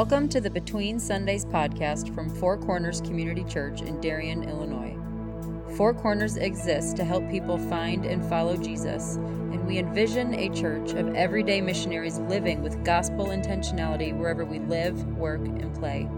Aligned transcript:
Welcome 0.00 0.30
to 0.30 0.40
the 0.40 0.48
Between 0.48 0.98
Sundays 0.98 1.44
podcast 1.44 2.14
from 2.14 2.30
Four 2.30 2.56
Corners 2.56 3.02
Community 3.02 3.44
Church 3.44 3.82
in 3.82 4.00
Darien, 4.00 4.48
Illinois. 4.48 4.96
Four 5.76 5.92
Corners 5.92 6.38
exists 6.38 6.94
to 6.94 7.04
help 7.04 7.28
people 7.28 7.58
find 7.58 8.06
and 8.06 8.24
follow 8.24 8.56
Jesus, 8.56 9.16
and 9.16 9.62
we 9.66 9.76
envision 9.76 10.32
a 10.32 10.48
church 10.54 10.94
of 10.94 11.14
everyday 11.14 11.60
missionaries 11.60 12.18
living 12.18 12.62
with 12.62 12.82
gospel 12.82 13.26
intentionality 13.26 14.16
wherever 14.16 14.42
we 14.42 14.58
live, 14.60 15.04
work, 15.18 15.42
and 15.42 15.74
play. 15.74 16.08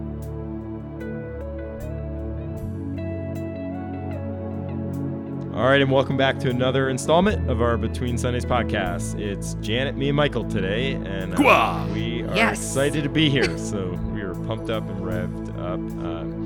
All 5.56 5.68
right, 5.68 5.82
and 5.82 5.90
welcome 5.90 6.16
back 6.16 6.38
to 6.38 6.50
another 6.50 6.88
installment 6.88 7.50
of 7.50 7.60
our 7.60 7.76
Between 7.76 8.16
Sundays 8.16 8.44
podcast. 8.44 9.20
It's 9.20 9.54
Janet, 9.54 9.96
me, 9.96 10.08
and 10.08 10.16
Michael 10.16 10.44
today, 10.44 10.92
and 10.92 11.34
uh, 11.34 11.36
we 11.36 11.44
are 11.44 12.11
Yes. 12.34 12.58
excited 12.58 13.02
to 13.04 13.08
be 13.08 13.28
here. 13.30 13.56
So 13.58 13.90
we 14.12 14.22
are 14.22 14.34
pumped 14.34 14.70
up 14.70 14.88
and 14.88 15.00
revved 15.00 15.48
up, 15.58 15.80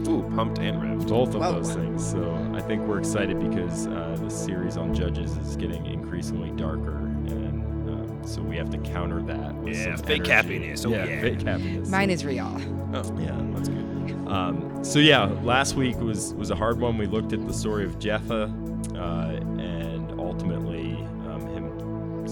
uh, 0.06 0.10
Ooh, 0.10 0.22
pumped 0.34 0.58
and 0.58 0.80
revved. 0.82 1.08
both 1.08 1.34
of 1.34 1.40
Whoa. 1.40 1.52
those 1.54 1.72
things. 1.74 2.08
So 2.08 2.34
I 2.54 2.60
think 2.60 2.82
we're 2.86 2.98
excited 2.98 3.38
because 3.38 3.86
uh, 3.86 4.16
the 4.20 4.30
series 4.30 4.76
on 4.76 4.94
Judges 4.94 5.36
is 5.38 5.56
getting 5.56 5.84
increasingly 5.86 6.50
darker, 6.52 6.96
and 6.96 7.64
um, 7.88 8.20
so 8.24 8.42
we 8.42 8.56
have 8.56 8.70
to 8.70 8.78
counter 8.78 9.22
that. 9.22 9.54
With 9.56 9.76
Yeah, 9.76 9.96
some 9.96 10.04
fake 10.06 10.28
energy. 10.28 10.30
happiness. 10.32 10.84
Oh, 10.84 10.90
yeah, 10.90 11.04
yeah. 11.04 11.20
fake 11.20 11.42
happiness. 11.42 11.88
Mine 11.88 12.10
is 12.10 12.24
real. 12.24 12.46
Oh, 12.94 13.18
Yeah, 13.20 13.36
that's 13.52 13.68
good. 13.68 13.82
Um, 14.28 14.82
so 14.84 14.98
yeah, 14.98 15.24
last 15.44 15.74
week 15.76 15.96
was 16.00 16.34
was 16.34 16.50
a 16.50 16.56
hard 16.56 16.80
one. 16.80 16.98
We 16.98 17.06
looked 17.06 17.32
at 17.32 17.46
the 17.46 17.54
story 17.54 17.84
of 17.84 17.98
Jephthah, 18.00 18.52
uh, 18.96 19.40
and 19.60 20.20
ultimately 20.20 20.56
him 20.56 20.65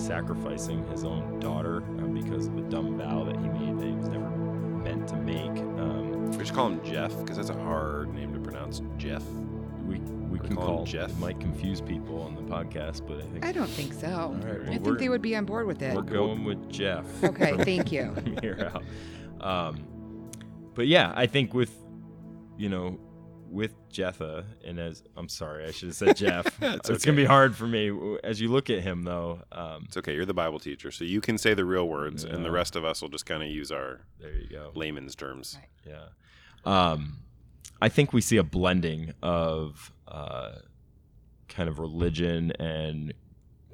sacrificing 0.05 0.87
his 0.89 1.05
own 1.05 1.41
daughter 1.41 1.83
uh, 1.99 2.07
because 2.07 2.47
of 2.47 2.57
a 2.57 2.63
dumb 2.63 2.99
vow 2.99 3.25
that 3.25 3.37
he 3.37 3.49
made 3.49 3.79
that 3.79 3.87
he 3.87 3.93
was 3.95 4.09
never 4.09 4.29
meant 4.29 5.09
to 5.09 5.17
make. 5.17 5.51
Um, 5.81 6.31
We 6.33 6.45
should 6.45 6.55
call 6.55 6.69
him 6.69 6.85
Jeff 6.85 7.17
because 7.21 7.37
that's 7.37 7.51
a 7.51 7.55
hard 7.63 8.13
name 8.15 8.33
to 8.35 8.41
pronounce. 8.41 8.83
Jeff. 8.99 9.23
we 9.87 9.99
we 10.31 10.39
can 10.39 10.57
call 10.57 10.65
him 10.69 10.77
call 10.77 10.85
Jeff. 10.85 11.11
It 11.11 11.19
might 11.19 11.41
confuse 11.41 11.81
people 11.81 12.21
on 12.23 12.35
the 12.35 12.43
podcast, 12.43 13.07
but 13.07 13.19
I 13.19 13.23
think 13.23 13.47
I 13.47 13.53
don't 13.53 13.71
think 13.71 13.93
so. 13.95 14.09
All 14.09 14.33
right, 14.35 14.61
well, 14.65 14.73
I 14.73 14.79
think 14.79 14.99
they 14.99 15.09
would 15.09 15.23
be 15.23 15.37
on 15.37 15.45
board 15.45 15.67
with 15.67 15.81
it. 15.83 15.95
we're 15.95 16.03
going 16.03 16.45
with 16.45 16.71
Jeff. 16.71 17.07
Okay, 17.25 17.57
thank 17.65 17.91
you. 17.93 18.13
from 18.15 18.37
here 18.43 18.71
out. 18.75 18.85
Um, 19.47 19.85
but 20.75 20.87
yeah, 20.87 21.13
I 21.17 21.27
think 21.27 21.55
with 21.55 21.75
you 22.59 22.69
know 22.69 22.99
with 23.49 23.73
Jephthah 23.91 24.45
and 24.65 24.79
as 24.79 25.03
I'm 25.17 25.29
sorry, 25.29 25.65
I 25.67 25.71
should 25.71 25.89
have 25.89 25.97
said 25.97 26.17
Jeff. 26.17 26.47
It's 26.63 26.91
it's 26.91 27.05
gonna 27.05 27.17
be 27.17 27.25
hard 27.25 27.55
for 27.57 27.67
me 27.67 27.91
as 28.25 28.41
you 28.41 28.49
look 28.49 28.71
at 28.71 28.81
him 28.83 29.03
though. 29.03 29.41
Um, 29.53 29.85
It's 29.87 29.97
okay. 29.97 30.15
You're 30.15 30.25
the 30.27 30.35
Bible 30.35 30.59
teacher, 30.59 30.91
so 30.91 31.05
you 31.05 31.21
can 31.21 31.39
say 31.39 31.55
the 31.55 31.65
real 31.65 31.89
words, 31.89 32.25
and 32.25 32.45
the 32.45 32.51
rest 32.51 32.77
of 32.77 32.85
us 32.85 33.01
will 33.03 33.09
just 33.09 33.27
kind 33.27 33.43
of 33.43 33.49
use 33.49 33.71
our 33.71 34.01
there 34.21 34.33
you 34.35 34.49
go. 34.49 34.73
layman's 34.75 35.15
terms. 35.15 35.59
Yeah. 35.87 36.07
Um, 36.65 37.19
I 37.83 37.89
think 37.89 38.13
we 38.13 38.21
see 38.21 38.37
a 38.39 38.43
blending 38.43 39.13
of 39.23 39.93
uh, 40.09 40.53
kind 41.49 41.69
of 41.69 41.79
religion 41.79 42.53
and 42.59 43.13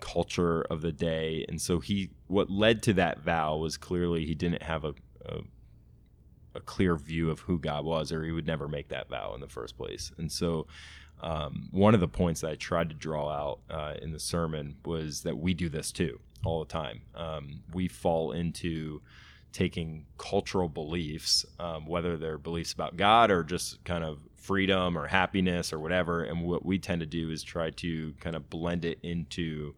culture 0.00 0.62
of 0.62 0.80
the 0.80 0.92
day, 0.92 1.44
and 1.48 1.60
so 1.60 1.78
he 1.78 2.10
what 2.26 2.50
led 2.50 2.82
to 2.84 2.92
that 2.94 3.20
vow 3.20 3.56
was 3.56 3.76
clearly 3.76 4.24
he 4.26 4.34
didn't 4.34 4.62
have 4.62 4.84
a, 4.84 4.94
a 5.26 5.40
a 6.54 6.60
clear 6.60 6.96
view 6.96 7.30
of 7.30 7.40
who 7.40 7.58
God 7.58 7.84
was, 7.84 8.12
or 8.12 8.24
he 8.24 8.32
would 8.32 8.46
never 8.46 8.68
make 8.68 8.88
that 8.88 9.08
vow 9.08 9.34
in 9.34 9.40
the 9.40 9.48
first 9.48 9.76
place. 9.76 10.12
And 10.18 10.30
so, 10.30 10.66
um, 11.22 11.68
one 11.70 11.94
of 11.94 12.00
the 12.00 12.08
points 12.08 12.40
that 12.40 12.50
I 12.50 12.54
tried 12.54 12.88
to 12.88 12.94
draw 12.94 13.28
out 13.28 13.58
uh, 13.70 13.94
in 14.00 14.12
the 14.12 14.18
sermon 14.18 14.76
was 14.84 15.22
that 15.22 15.36
we 15.36 15.52
do 15.52 15.68
this 15.68 15.92
too 15.92 16.18
all 16.44 16.60
the 16.60 16.70
time. 16.70 17.02
Um, 17.14 17.62
we 17.74 17.88
fall 17.88 18.32
into 18.32 19.02
taking 19.52 20.06
cultural 20.16 20.68
beliefs, 20.68 21.44
um, 21.58 21.86
whether 21.86 22.16
they're 22.16 22.38
beliefs 22.38 22.72
about 22.72 22.96
God 22.96 23.30
or 23.30 23.42
just 23.42 23.84
kind 23.84 24.04
of 24.04 24.18
freedom 24.36 24.96
or 24.96 25.06
happiness 25.06 25.72
or 25.72 25.78
whatever, 25.78 26.22
and 26.22 26.42
what 26.42 26.64
we 26.64 26.78
tend 26.78 27.00
to 27.00 27.06
do 27.06 27.30
is 27.30 27.42
try 27.42 27.70
to 27.70 28.14
kind 28.20 28.34
of 28.34 28.48
blend 28.48 28.84
it 28.84 28.98
into 29.02 29.74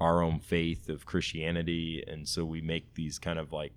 our 0.00 0.22
own 0.22 0.40
faith 0.40 0.88
of 0.88 1.06
Christianity, 1.06 2.04
and 2.06 2.28
so 2.28 2.44
we 2.44 2.60
make 2.60 2.94
these 2.94 3.18
kind 3.18 3.38
of 3.38 3.52
like 3.52 3.72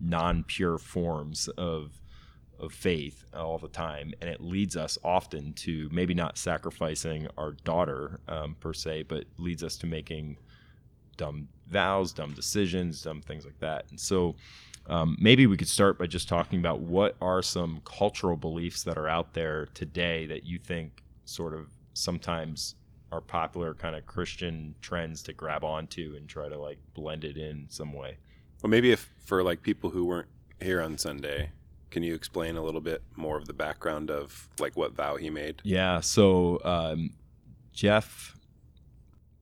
non-pure 0.00 0.78
forms 0.78 1.48
of 1.48 2.00
of 2.58 2.72
faith 2.72 3.24
all 3.34 3.58
the 3.58 3.68
time, 3.68 4.14
and 4.20 4.30
it 4.30 4.40
leads 4.40 4.78
us 4.78 4.96
often 5.04 5.52
to 5.52 5.90
maybe 5.92 6.14
not 6.14 6.38
sacrificing 6.38 7.28
our 7.36 7.52
daughter 7.64 8.18
um, 8.28 8.56
per 8.60 8.72
se, 8.72 9.02
but 9.02 9.24
leads 9.36 9.62
us 9.62 9.76
to 9.76 9.86
making 9.86 10.38
dumb 11.18 11.48
vows, 11.68 12.12
dumb 12.12 12.32
decisions, 12.32 13.02
dumb 13.02 13.20
things 13.20 13.44
like 13.44 13.58
that. 13.58 13.84
And 13.90 14.00
so 14.00 14.36
um, 14.86 15.16
maybe 15.20 15.46
we 15.46 15.56
could 15.56 15.68
start 15.68 15.98
by 15.98 16.06
just 16.06 16.28
talking 16.28 16.58
about 16.58 16.80
what 16.80 17.16
are 17.20 17.42
some 17.42 17.80
cultural 17.84 18.36
beliefs 18.36 18.84
that 18.84 18.96
are 18.96 19.08
out 19.08 19.34
there 19.34 19.66
today 19.74 20.26
that 20.26 20.46
you 20.46 20.58
think 20.58 21.02
sort 21.24 21.54
of 21.54 21.68
sometimes 21.94 22.76
are 23.12 23.20
popular 23.20 23.74
kind 23.74 23.96
of 23.96 24.06
Christian 24.06 24.74
trends 24.80 25.22
to 25.24 25.32
grab 25.32 25.64
onto 25.64 26.14
and 26.16 26.28
try 26.28 26.48
to 26.48 26.58
like 26.58 26.78
blend 26.94 27.24
it 27.24 27.36
in 27.36 27.66
some 27.68 27.92
way. 27.92 28.18
Well, 28.62 28.70
maybe 28.70 28.90
if 28.92 29.08
for 29.24 29.42
like 29.42 29.62
people 29.62 29.90
who 29.90 30.04
weren't 30.04 30.28
here 30.60 30.80
on 30.80 30.98
Sunday, 30.98 31.50
can 31.90 32.02
you 32.02 32.14
explain 32.14 32.56
a 32.56 32.62
little 32.62 32.80
bit 32.80 33.02
more 33.16 33.36
of 33.36 33.46
the 33.46 33.52
background 33.52 34.10
of 34.10 34.48
like 34.58 34.76
what 34.76 34.94
vow 34.94 35.16
he 35.16 35.30
made? 35.30 35.60
Yeah. 35.64 36.00
So 36.00 36.60
um, 36.64 37.10
Jeff. 37.72 38.32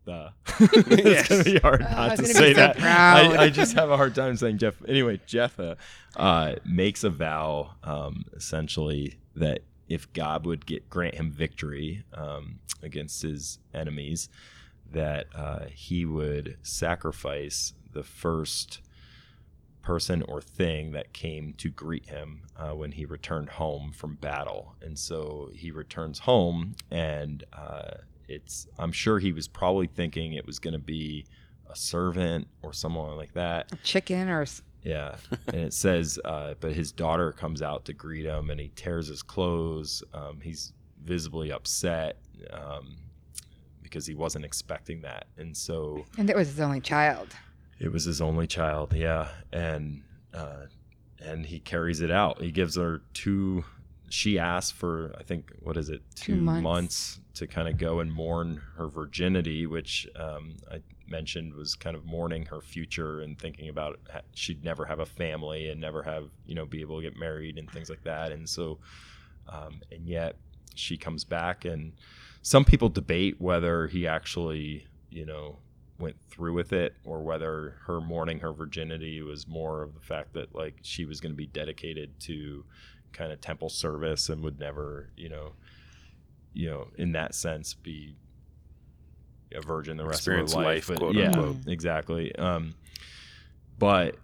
Uh, 0.07 0.29
it's 0.61 1.03
Yes. 1.05 1.29
gonna 1.29 1.45
be 1.45 1.59
hard 1.59 1.81
Oh, 1.81 1.85
not 1.89 1.99
I 1.99 2.09
was 2.11 2.21
to 2.21 2.27
say 2.27 2.53
so 2.53 2.61
that. 2.61 2.79
I, 2.83 3.45
I 3.45 3.49
just 3.49 3.73
have 3.75 3.89
a 3.91 3.97
hard 3.97 4.15
time 4.15 4.37
saying 4.37 4.59
Jeff. 4.59 4.75
Anyway, 4.87 5.19
Jeff 5.27 5.59
uh, 5.59 5.77
uh, 6.15 6.57
makes 6.67 7.05
a 7.05 7.11
vow, 7.11 7.71
um, 7.83 8.27
essentially 8.37 9.17
that 9.35 9.61
if 9.89 10.13
God 10.13 10.45
would 10.45 10.67
get 10.67 10.91
grant 10.91 11.15
him 11.15 11.31
victory 11.33 12.05
um, 12.13 12.59
against 12.83 13.23
his 13.23 13.59
enemies, 13.73 14.29
that 14.93 15.27
uh, 15.35 15.61
he 15.73 16.05
would 16.05 16.59
sacrifice 16.63 17.73
the 17.93 18.03
first 18.03 18.81
person 19.85 20.23
or 20.23 20.41
thing 20.41 20.93
that 20.93 21.13
came 21.13 21.53
to 21.59 21.69
greet 21.69 22.07
him 22.07 22.41
uh, 22.57 22.71
when 22.71 22.91
he 22.91 23.05
returned 23.05 23.51
home 23.51 23.93
from 23.93 24.17
battle. 24.17 24.75
And 24.83 24.99
so 24.99 25.51
he 25.55 25.71
returns 25.71 26.19
home, 26.19 26.75
and 26.91 27.45
uh, 27.53 27.99
it's 28.27 28.67
I'm 28.79 28.93
sure 28.93 29.19
he 29.19 29.33
was 29.33 29.47
probably 29.47 29.87
thinking 29.87 30.33
it 30.33 30.47
was 30.47 30.59
going 30.59 30.73
to 30.73 30.81
be 30.81 31.27
a 31.71 31.77
servant 31.77 32.49
or 32.63 32.73
someone 32.73 33.17
like 33.17 33.35
that. 33.35 33.73
a 33.73 33.77
Chicken 33.77 34.29
or 34.29 34.47
Yeah, 34.83 35.17
and 35.49 35.57
it 35.57 35.73
says, 35.73 36.19
uh, 36.25 36.55
but 36.61 36.73
his 36.73 36.93
daughter 36.93 37.33
comes 37.33 37.63
out 37.63 37.85
to 37.87 37.93
greet 37.93 38.27
him, 38.27 38.51
and 38.51 38.61
he 38.61 38.71
tears 38.77 39.09
his 39.09 39.23
clothes. 39.23 40.03
Um, 40.13 40.41
he's 40.43 40.73
visibly 41.03 41.53
upset 41.53 42.19
um, 42.51 42.97
because 43.83 44.07
he 44.07 44.15
wasn't 44.15 44.45
expecting 44.45 45.03
that, 45.03 45.27
and 45.37 45.57
so 45.57 46.05
and 46.19 46.29
that 46.29 46.37
was 46.37 46.49
his 46.49 46.61
only 46.61 46.81
child. 46.81 47.35
It 47.79 47.93
was 47.93 48.05
his 48.05 48.21
only 48.21 48.47
child, 48.47 48.93
yeah, 48.95 49.29
and 49.53 50.03
uh, 50.33 50.67
and 51.21 51.47
he 51.47 51.61
carries 51.61 52.01
it 52.01 52.11
out. 52.11 52.41
He 52.41 52.51
gives 52.51 52.77
her 52.77 53.03
two. 53.13 53.65
She 54.11 54.39
asked 54.39 54.75
for, 54.75 55.13
I 55.19 55.23
think, 55.25 55.51
what 55.61 55.77
is 55.77 55.89
it, 55.89 56.03
Two 56.15 56.37
two, 56.37 56.41
months. 56.41 56.63
months. 56.63 57.21
to 57.35 57.47
kind 57.49 57.67
of 57.67 57.79
go 57.79 57.99
and 58.01 58.13
mourn 58.13 58.61
her 58.77 58.87
virginity, 58.87 59.67
which 59.67 60.07
um, 60.15 60.57
I 60.71 60.83
mentioned 61.09 61.55
was 61.55 61.75
kind 61.75 61.97
of 61.97 62.05
mourning 62.05 62.47
her 62.47 62.61
future 62.61 63.23
and 63.23 63.37
thinking 63.39 63.69
about 63.69 63.99
she'd 64.35 64.63
never 64.63 64.85
have 64.85 65.01
a 65.01 65.07
family 65.07 65.69
and 65.69 65.81
never 65.81 66.03
have, 66.03 66.29
you 66.47 66.55
know, 66.55 66.65
be 66.65 66.81
able 66.81 66.99
to 66.99 67.03
get 67.03 67.17
married 67.19 67.59
and 67.59 67.69
things 67.71 67.91
like 67.91 68.05
that. 68.05 68.31
And 68.31 68.49
so, 68.49 68.79
um, 69.49 69.81
and 69.91 70.07
yet 70.07 70.37
she 70.77 70.97
comes 70.97 71.25
back, 71.25 71.65
and 71.65 71.93
some 72.43 72.65
people 72.65 72.89
debate 72.91 73.41
whether 73.41 73.89
he 73.89 74.07
actually, 74.07 74.87
you 75.11 75.27
know, 75.27 75.59
went 75.99 76.17
through 76.29 76.53
with 76.53 76.73
it 76.73 76.95
or 77.05 77.23
whether 77.23 77.77
her 77.87 78.01
mourning 78.01 78.41
her 78.41 78.53
virginity 78.53 79.23
was 79.23 79.47
more 79.47 79.83
of 79.83 79.95
the 79.95 80.01
fact 80.01 80.33
that 80.33 80.55
like 80.55 80.75
she 80.83 81.05
was 81.05 81.21
going 81.21 81.33
to 81.33 81.37
be 81.37 81.47
dedicated 81.47 82.19
to 82.19 82.65
kind 83.13 83.33
of 83.33 83.41
temple 83.41 83.69
service 83.69 84.29
and 84.29 84.43
would 84.43 84.59
never 84.59 85.11
you 85.17 85.29
know 85.29 85.53
you 86.53 86.69
know 86.69 86.89
in 86.99 87.13
that 87.13 87.35
sense 87.35 87.75
be 87.75 88.17
a 89.55 89.61
virgin 89.61 89.97
the 89.97 90.05
rest 90.05 90.21
Experience 90.21 90.53
of 90.53 90.59
her 90.61 90.65
life 90.65 90.89
life, 90.89 90.99
but 90.99 90.99
quote 90.99 91.15
yeah 91.15 91.27
unquote. 91.29 91.57
exactly 91.69 92.35
um 92.37 92.75
but 93.79 94.17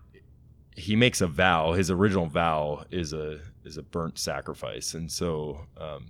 he 0.74 0.96
makes 0.96 1.20
a 1.20 1.26
vow 1.28 1.72
his 1.72 1.90
original 1.90 2.26
vow 2.26 2.84
is 2.90 3.12
a 3.12 3.38
is 3.64 3.76
a 3.76 3.82
burnt 3.82 4.18
sacrifice 4.18 4.94
and 4.94 5.10
so 5.10 5.66
um 5.76 6.06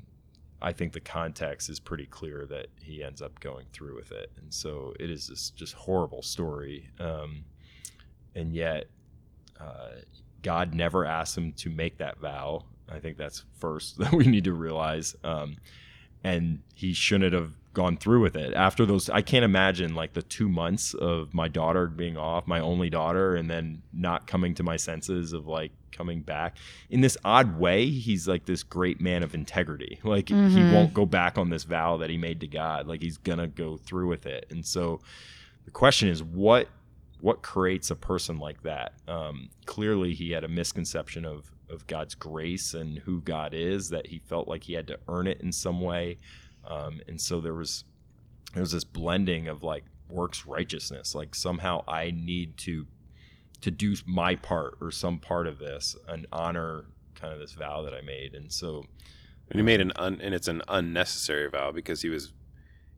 I 0.63 0.73
think 0.73 0.93
the 0.93 1.01
context 1.01 1.71
is 1.71 1.81
pretty 1.81 2.07
clear 2.07 2.47
that 2.47 2.67
he 2.81 3.03
ends 3.03 3.23
up 3.23 3.39
going 3.41 3.67
through 3.73 3.97
with 3.97 4.13
it, 4.13 4.31
and 4.37 4.53
so 4.53 4.95
it 5.01 5.11
is 5.11 5.29
this 5.29 5.51
just 5.51 5.75
horrible 5.75 6.23
story. 6.23 6.91
Um, 6.99 7.45
and 8.35 8.55
yet, 8.55 8.87
uh, 9.59 10.01
God 10.43 10.75
never 10.75 11.05
asked 11.05 11.37
him 11.37 11.53
to 11.55 11.71
make 11.71 11.99
that 11.99 12.19
vow. 12.19 12.65
I 12.89 12.99
think 12.99 13.17
that's 13.17 13.45
first 13.59 13.99
that 13.99 14.13
we 14.13 14.25
need 14.27 14.45
to 14.45 14.53
realize. 14.53 15.15
Um, 15.25 15.57
and 16.25 16.61
he 16.75 16.93
shouldn't 16.93 17.33
have 17.33 17.53
gone 17.73 17.97
through 17.97 18.21
with 18.21 18.35
it. 18.37 18.53
After 18.55 18.85
those 18.85 19.09
i 19.11 19.23
can't 19.23 19.45
imagine 19.45 19.95
like 19.95 20.13
the 20.15 20.23
two 20.23 20.49
months 20.49 20.93
of 20.95 21.33
my 21.33 21.47
daughter 21.49 21.87
being 21.87 22.17
off 22.17 22.47
my 22.47 22.59
only 22.61 22.91
daughter 22.91 23.37
and 23.37 23.49
then 23.49 23.83
not 23.93 24.27
coming 24.27 24.55
to 24.57 24.63
my 24.63 24.77
senses 24.77 25.33
of 25.33 25.47
like 25.47 25.71
coming 25.93 26.21
back. 26.23 26.57
In 26.89 27.01
this 27.01 27.17
odd 27.25 27.59
way 27.59 27.87
he's 27.89 28.27
like 28.27 28.45
this 28.47 28.63
great 28.63 29.01
man 29.01 29.23
of 29.23 29.35
integrity. 29.35 30.01
Like 30.03 30.29
he 30.31 30.35
Mhm. 30.35 30.73
won't 30.73 30.95
go 30.95 31.07
back 31.07 31.39
on 31.39 31.51
this 31.51 31.65
vow 31.65 31.97
that 31.99 32.11
he 32.11 32.17
made 32.19 32.41
to 32.41 32.47
god. 32.49 32.87
Like 32.89 33.03
he's 33.03 33.19
gonna 33.19 33.47
go 33.49 33.77
through 33.77 34.09
with 34.09 34.27
it. 34.27 34.47
And 34.51 34.65
so 34.67 35.01
the 35.65 35.71
question 35.71 36.09
is 36.09 36.23
what 36.23 36.69
what 37.21 37.43
creates 37.43 37.91
a 37.91 37.97
person 37.97 38.39
like 38.39 38.63
that? 38.63 38.95
Um, 39.07 39.51
clearly 39.67 40.15
he 40.15 40.31
had 40.31 40.43
a 40.43 40.49
misconception 40.49 41.25
of 41.25 41.51
of 41.69 41.87
god's 41.87 42.17
grace 42.17 42.75
and 42.75 42.99
who 43.01 43.21
god 43.21 43.55
is 43.55 43.91
that 43.91 44.09
he 44.09 44.19
felt 44.19 44.49
like 44.49 44.65
he 44.65 44.73
had 44.73 44.89
to 44.89 44.99
earn 45.07 45.29
it 45.29 45.41
in 45.41 45.53
some 45.53 45.81
way 45.81 46.17
um, 46.67 47.01
and 47.09 47.21
so 47.21 47.41
there 47.41 47.55
was 47.55 47.85
there 48.55 48.63
was 48.63 48.73
this 48.73 48.85
blending 48.85 49.49
of 49.49 49.63
like 49.63 49.85
works 50.09 50.45
righteousness 50.47 51.15
like 51.15 51.35
somehow 51.35 51.83
i 51.87 52.11
need 52.11 52.57
to 52.57 52.87
to 53.61 53.71
do 53.71 53.95
my 54.07 54.35
part 54.35 54.77
or 54.81 54.91
some 54.91 55.19
part 55.19 55.47
of 55.47 55.59
this 55.59 55.95
and 56.09 56.27
honor 56.33 56.85
kind 57.15 57.33
of 57.33 57.39
this 57.39 57.53
vow 57.53 57.83
that 57.83 57.95
i 57.95 58.01
made 58.01 58.35
and 58.35 58.53
so 58.53 58.85
And 59.51 59.59
he 59.59 59.63
made 59.63 59.81
an 59.81 59.93
un, 59.97 60.21
and 60.23 60.35
it's 60.35 60.49
an 60.49 60.63
unnecessary 60.69 61.49
vow 61.49 61.71
because 61.73 62.03
he 62.03 62.09
was 62.09 62.33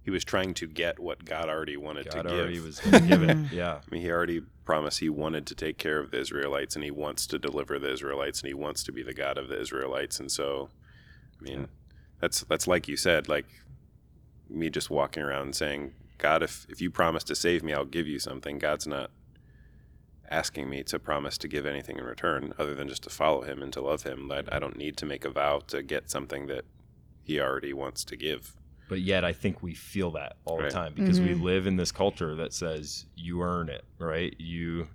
he 0.04 0.10
was 0.10 0.24
trying 0.24 0.52
to 0.54 0.66
get 0.66 0.98
what 0.98 1.24
God 1.24 1.48
already 1.48 1.76
wanted 1.76 2.06
god 2.10 2.22
to 2.22 2.28
give. 2.28 2.38
already 2.38 2.60
was 2.60 2.80
going 2.80 3.02
to 3.02 3.08
give 3.08 3.22
it 3.22 3.36
yeah 3.52 3.74
I 3.74 3.94
mean, 3.94 4.02
he 4.02 4.10
already 4.10 4.42
promised 4.64 5.00
he 5.00 5.08
wanted 5.08 5.46
to 5.46 5.54
take 5.54 5.76
care 5.78 5.98
of 5.98 6.10
the 6.10 6.18
Israelites, 6.20 6.74
and 6.76 6.84
he 6.84 6.90
wants 6.90 7.26
to 7.28 7.38
deliver 7.38 7.78
the 7.78 7.92
Israelites, 7.92 8.40
and 8.40 8.48
he 8.48 8.54
wants 8.54 8.82
to 8.84 8.92
be 8.92 9.02
the 9.02 9.14
God 9.14 9.38
of 9.38 9.48
the 9.48 9.60
Israelites. 9.60 10.18
And 10.20 10.30
so, 10.30 10.70
I 11.38 11.42
mean, 11.42 11.68
that's 12.22 12.40
that's 12.44 12.66
like 12.66 12.88
you 12.88 12.96
said, 12.96 13.28
like 13.28 13.44
me 14.48 14.70
just 14.70 14.88
walking 14.88 15.22
around 15.22 15.54
saying, 15.54 15.92
"God, 16.16 16.42
if 16.42 16.64
if 16.70 16.80
you 16.80 16.90
promise 16.90 17.24
to 17.24 17.34
save 17.34 17.62
me, 17.62 17.74
I'll 17.74 17.84
give 17.84 18.06
you 18.06 18.18
something." 18.18 18.58
God's 18.58 18.86
not 18.86 19.10
asking 20.30 20.70
me 20.70 20.82
to 20.84 20.98
promise 20.98 21.36
to 21.38 21.48
give 21.48 21.66
anything 21.66 21.98
in 21.98 22.04
return, 22.04 22.54
other 22.58 22.74
than 22.74 22.88
just 22.88 23.02
to 23.02 23.10
follow 23.10 23.42
Him 23.42 23.60
and 23.62 23.72
to 23.74 23.82
love 23.82 24.04
Him. 24.04 24.30
I, 24.32 24.44
I 24.50 24.58
don't 24.58 24.78
need 24.78 24.96
to 24.98 25.06
make 25.06 25.24
a 25.26 25.30
vow 25.30 25.60
to 25.66 25.82
get 25.82 26.08
something 26.10 26.46
that 26.46 26.64
He 27.24 27.38
already 27.40 27.72
wants 27.74 28.04
to 28.04 28.16
give. 28.16 28.54
but 28.88 29.00
yet 29.00 29.24
I 29.24 29.32
think 29.32 29.62
we 29.62 29.74
feel 29.74 30.10
that 30.12 30.36
all 30.44 30.58
Right. 30.58 30.66
the 30.68 30.74
time 30.74 30.92
because 30.94 31.18
we 31.20 31.34
Mhm. 31.34 31.42
live 31.42 31.66
in 31.66 31.76
this 31.76 31.90
culture 31.92 32.34
that 32.36 32.52
says 32.52 33.06
you 33.16 33.42
earn 33.42 33.68
it, 33.68 33.84
right? 33.98 34.34
You 34.38 34.88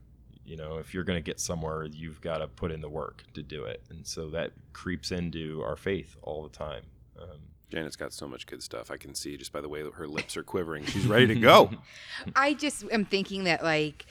you 0.45 0.55
know, 0.55 0.77
if 0.77 0.93
you're 0.93 1.03
going 1.03 1.17
to 1.21 1.31
get 1.31 1.41
somewhere, 1.41 1.83
you've 1.83 2.21
got 2.21 2.37
to 2.37 2.47
put 2.47 2.71
in 2.71 2.79
the 2.79 2.87
work 2.89 3.23
to 3.33 3.43
do 3.43 3.65
it. 3.65 3.83
And 3.89 4.07
so 4.07 4.29
that 4.29 4.53
creeps 4.71 5.11
into 5.11 5.61
our 5.61 5.75
faith 5.75 6.15
all 6.21 6.41
the 6.41 6.55
time. 6.65 6.83
Um, 7.19 7.39
Janet's 7.69 7.95
got 7.95 8.13
so 8.13 8.27
much 8.27 8.47
good 8.47 8.63
stuff. 8.63 8.91
I 8.91 8.97
can 8.97 9.13
see 9.13 9.35
just 9.37 9.51
by 9.51 9.61
the 9.61 9.69
way 9.69 9.83
that 9.83 9.95
her 9.95 10.07
lips 10.07 10.37
are 10.37 10.43
quivering. 10.43 10.85
She's 10.85 11.05
ready 11.05 11.27
to 11.27 11.35
go. 11.35 11.71
I 12.35 12.53
just 12.53 12.85
am 12.91 13.05
thinking 13.05 13.43
that 13.43 13.63
like 13.63 14.05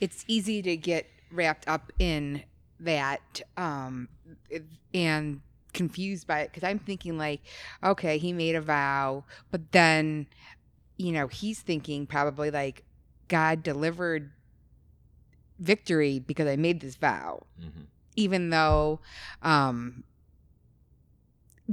it's 0.00 0.24
easy 0.26 0.62
to 0.62 0.76
get 0.76 1.06
wrapped 1.30 1.68
up 1.68 1.92
in 1.98 2.42
that 2.80 3.42
um 3.56 4.08
and 4.94 5.40
confused 5.72 6.26
by 6.26 6.40
it 6.40 6.50
because 6.52 6.66
I'm 6.68 6.78
thinking 6.78 7.18
like, 7.18 7.40
okay, 7.84 8.18
he 8.18 8.32
made 8.32 8.54
a 8.54 8.60
vow, 8.60 9.24
but 9.50 9.72
then 9.72 10.26
you 10.96 11.12
know 11.12 11.28
he's 11.28 11.60
thinking 11.60 12.06
probably 12.06 12.50
like 12.50 12.84
God 13.28 13.62
delivered 13.62 14.32
victory 15.60 16.18
because 16.18 16.48
I 16.48 16.56
made 16.56 16.80
this 16.80 16.96
vow, 16.96 17.46
mhm. 17.60 17.86
even 18.16 18.50
though 18.50 19.00
um 19.42 20.02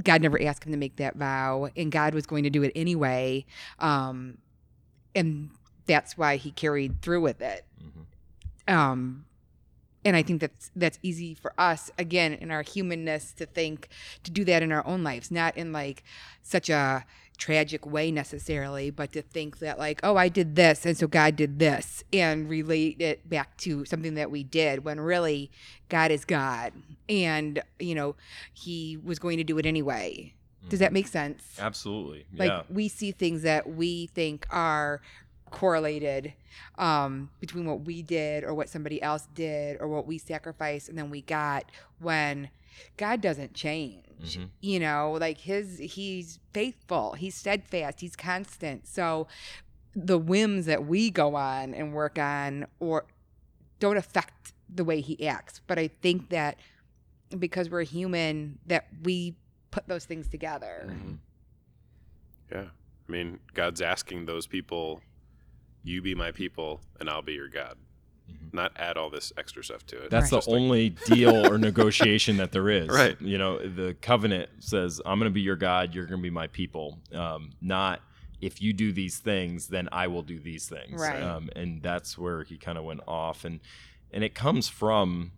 God 0.02 0.22
never 0.22 0.40
asked 0.42 0.64
him 0.64 0.72
to 0.72 0.78
make 0.78 0.96
that 0.96 1.16
vow, 1.16 1.70
and 1.76 1.90
God 1.90 2.14
was 2.14 2.26
going 2.26 2.44
to 2.44 2.50
do 2.50 2.62
it 2.62 2.72
anyway. 2.76 3.44
Um, 3.78 4.38
and 5.14 5.50
that's 5.86 6.18
why 6.18 6.36
he 6.36 6.50
carried 6.50 7.00
through 7.00 7.22
with 7.22 7.40
it. 7.40 7.64
Mhm. 7.82 8.72
Um, 8.72 9.24
and 10.04 10.14
I 10.14 10.22
think 10.22 10.40
that's 10.40 10.70
that's 10.76 10.98
easy 11.02 11.34
for 11.34 11.52
us 11.58 11.90
again 11.98 12.34
in 12.34 12.50
our 12.50 12.62
humanness 12.62 13.32
to 13.34 13.46
think 13.46 13.88
to 14.22 14.30
do 14.30 14.44
that 14.44 14.62
in 14.62 14.70
our 14.70 14.86
own 14.86 15.02
lives, 15.02 15.30
not 15.30 15.56
in 15.56 15.72
like 15.72 16.04
such 16.42 16.70
a 16.70 17.04
tragic 17.36 17.86
way 17.86 18.10
necessarily, 18.10 18.90
but 18.90 19.12
to 19.12 19.22
think 19.22 19.58
that 19.58 19.78
like, 19.78 20.00
oh, 20.02 20.16
I 20.16 20.28
did 20.28 20.56
this, 20.56 20.86
and 20.86 20.96
so 20.96 21.06
God 21.06 21.36
did 21.36 21.58
this, 21.58 22.04
and 22.12 22.48
relate 22.48 23.00
it 23.00 23.28
back 23.28 23.56
to 23.58 23.84
something 23.84 24.14
that 24.14 24.30
we 24.30 24.42
did 24.42 24.84
when 24.84 25.00
really 25.00 25.50
God 25.88 26.10
is 26.10 26.24
God, 26.24 26.72
and 27.08 27.62
you 27.78 27.94
know 27.94 28.16
He 28.52 28.98
was 29.02 29.18
going 29.18 29.38
to 29.38 29.44
do 29.44 29.58
it 29.58 29.66
anyway. 29.66 30.32
Does 30.68 30.80
that 30.80 30.92
make 30.92 31.06
sense? 31.06 31.44
Absolutely. 31.60 32.26
like 32.34 32.50
yeah. 32.50 32.62
we 32.68 32.88
see 32.88 33.12
things 33.12 33.42
that 33.42 33.68
we 33.68 34.06
think 34.06 34.46
are 34.50 35.00
correlated 35.50 36.32
um, 36.76 37.30
between 37.40 37.66
what 37.66 37.82
we 37.82 38.02
did 38.02 38.44
or 38.44 38.52
what 38.52 38.68
somebody 38.68 39.00
else 39.00 39.28
did 39.34 39.80
or 39.80 39.88
what 39.88 40.06
we 40.06 40.18
sacrificed 40.18 40.88
and 40.88 40.98
then 40.98 41.08
we 41.08 41.22
got 41.22 41.70
when 42.00 42.48
god 42.96 43.20
doesn't 43.20 43.54
change 43.54 44.02
Mhm. 44.22 44.48
you 44.62 44.80
know 44.80 45.12
like 45.20 45.38
his 45.38 45.78
he's 45.78 46.38
faithful 46.54 47.12
he's 47.12 47.34
steadfast 47.34 48.00
he's 48.00 48.16
constant 48.16 48.86
so 48.86 49.28
the 49.94 50.16
whims 50.18 50.64
that 50.66 50.86
we 50.86 51.10
go 51.10 51.34
on 51.34 51.74
and 51.74 51.92
work 51.92 52.18
on 52.18 52.66
or 52.80 53.04
don't 53.78 53.98
affect 53.98 54.54
the 54.74 54.84
way 54.84 55.00
he 55.02 55.26
acts 55.28 55.60
but 55.66 55.78
i 55.78 55.88
think 55.88 56.30
that 56.30 56.58
because 57.38 57.68
we're 57.68 57.82
human 57.82 58.58
that 58.66 58.86
we 59.02 59.36
put 59.70 59.86
those 59.86 60.06
things 60.06 60.28
together 60.28 60.86
Mhm. 60.88 61.18
Yeah. 62.50 62.68
I 63.08 63.12
mean, 63.12 63.40
God's 63.54 63.80
asking 63.80 64.26
those 64.26 64.46
people, 64.46 65.00
you 65.84 66.00
be 66.02 66.14
my 66.14 66.30
people 66.32 66.80
and 66.98 67.08
I'll 67.10 67.22
be 67.22 67.34
your 67.34 67.48
God. 67.48 67.76
Mhm. 68.30 68.54
Not 68.54 68.72
add 68.76 68.96
all 68.96 69.10
this 69.10 69.32
extra 69.36 69.62
stuff 69.64 69.86
to 69.86 70.04
it. 70.04 70.10
That's 70.10 70.32
Right. 70.32 70.42
the 70.42 70.50
only 70.50 70.90
deal 70.90 71.46
or 71.46 71.58
negotiation 71.58 72.36
that 72.38 72.52
there 72.52 72.68
is. 72.68 72.88
Right. 72.88 73.20
You 73.20 73.38
know, 73.38 73.58
the 73.58 73.94
covenant 74.00 74.50
says, 74.60 75.00
I'm 75.04 75.18
going 75.18 75.30
to 75.30 75.34
be 75.34 75.40
your 75.42 75.56
God, 75.56 75.94
you're 75.94 76.06
going 76.06 76.18
to 76.20 76.22
be 76.22 76.30
my 76.30 76.46
people. 76.46 76.98
Um, 77.12 77.50
not 77.60 78.00
if 78.40 78.60
you 78.60 78.72
do 78.74 78.92
these 78.92 79.18
things, 79.18 79.68
then 79.68 79.88
I 79.92 80.08
will 80.08 80.22
do 80.22 80.38
these 80.38 80.68
things. 80.68 81.00
Right. 81.00 81.22
Um, 81.22 81.48
and 81.56 81.82
that's 81.82 82.18
where 82.18 82.42
he 82.44 82.58
kind 82.58 82.76
of 82.76 82.84
went 82.84 83.00
off. 83.08 83.46
And, 83.46 83.60
and 84.12 84.22
it 84.22 84.34
comes 84.34 84.68
from, 84.68 85.32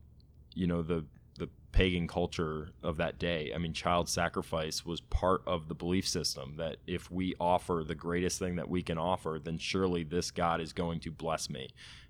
you 0.54 0.66
know, 0.66 0.82
the, 0.82 1.04
the 1.38 1.48
pagan 1.70 2.08
culture 2.08 2.70
of 2.82 2.96
that 2.96 3.16
day. 3.20 3.52
I 3.54 3.58
mean, 3.58 3.72
child 3.72 4.08
sacrifice 4.08 4.84
was 4.84 5.00
part 5.00 5.42
of 5.46 5.68
the 5.68 5.76
belief 5.76 6.08
system 6.08 6.56
that 6.56 6.78
if 6.88 7.08
we 7.08 7.36
offer 7.40 7.84
the 7.86 7.94
greatest 7.94 8.40
thing 8.40 8.56
that 8.56 8.68
we 8.68 8.82
can 8.82 8.98
offer, 8.98 9.38
then 9.42 9.58
surely 9.58 10.02
this 10.02 10.32
God 10.32 10.60
is 10.60 10.72
going 10.72 10.98
to 11.00 11.12
bless 11.12 11.48
me. 11.48 11.68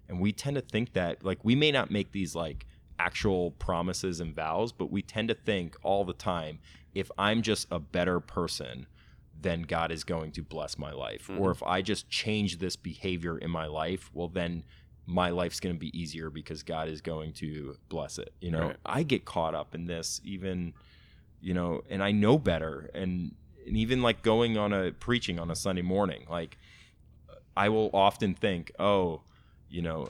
And 0.09 0.21
we 0.21 0.33
tend 0.33 0.57
to 0.57 0.63
think 0.63 0.95
that, 0.95 1.25
like, 1.25 1.45
we 1.45 1.55
may 1.55 1.71
not 1.71 1.91
make 1.91 2.13
these 2.13 2.35
like 2.35 2.67
actual 2.99 3.53
promises 3.53 4.21
and 4.21 4.35
vows, 4.35 4.73
but 4.73 4.91
we 4.91 5.03
tend 5.03 5.29
to 5.29 5.35
think 5.35 5.77
all 5.83 6.05
the 6.05 6.13
time 6.13 6.59
if 6.95 7.11
I'm 7.19 7.43
just 7.43 7.69
a 7.71 7.79
better 7.79 8.19
person, 8.19 8.87
then 9.41 9.63
God 9.63 9.93
is 9.93 10.03
going 10.03 10.33
to 10.33 10.43
bless 10.43 10.79
my 10.79 10.91
life. 10.91 11.31
Or 11.31 11.51
Mhm. 11.51 11.55
if 11.57 11.63
I 11.63 11.81
just 11.83 12.09
change 12.09 12.59
this 12.59 12.75
behavior 12.75 13.39
in 13.39 13.51
my 13.51 13.67
life, 13.67 14.11
well, 14.13 14.27
then 14.29 14.65
my 15.07 15.31
life's 15.31 15.61
going 15.61 15.75
to 15.75 15.79
be 15.79 15.97
easier 15.99 16.29
because 16.29 16.63
God 16.63 16.89
is 16.89 17.01
going 17.01 17.33
to 17.35 17.77
bless 17.89 18.19
it. 18.19 18.33
You 18.41 18.51
know, 18.51 18.67
Right. 18.69 18.77
I 18.85 19.03
get 19.05 19.25
caught 19.25 19.55
up 19.55 19.75
in 19.75 19.87
this 19.87 20.21
even, 20.25 20.75
you 21.41 21.55
know, 21.55 21.83
and 21.89 22.03
I 22.03 22.11
know 22.11 22.37
better. 22.37 22.91
And, 22.95 23.35
and 23.67 23.77
even 23.77 24.03
like 24.03 24.23
going 24.23 24.59
on 24.59 24.73
a 24.73 24.91
preaching 24.91 25.39
on 25.39 25.51
a 25.51 25.57
Sunday 25.57 25.83
morning, 25.83 26.27
like 26.29 26.59
I 27.57 27.69
will 27.69 27.91
often 27.93 28.35
think, 28.35 28.73
oh, 28.79 29.23
you 29.71 29.83
know, 29.83 30.09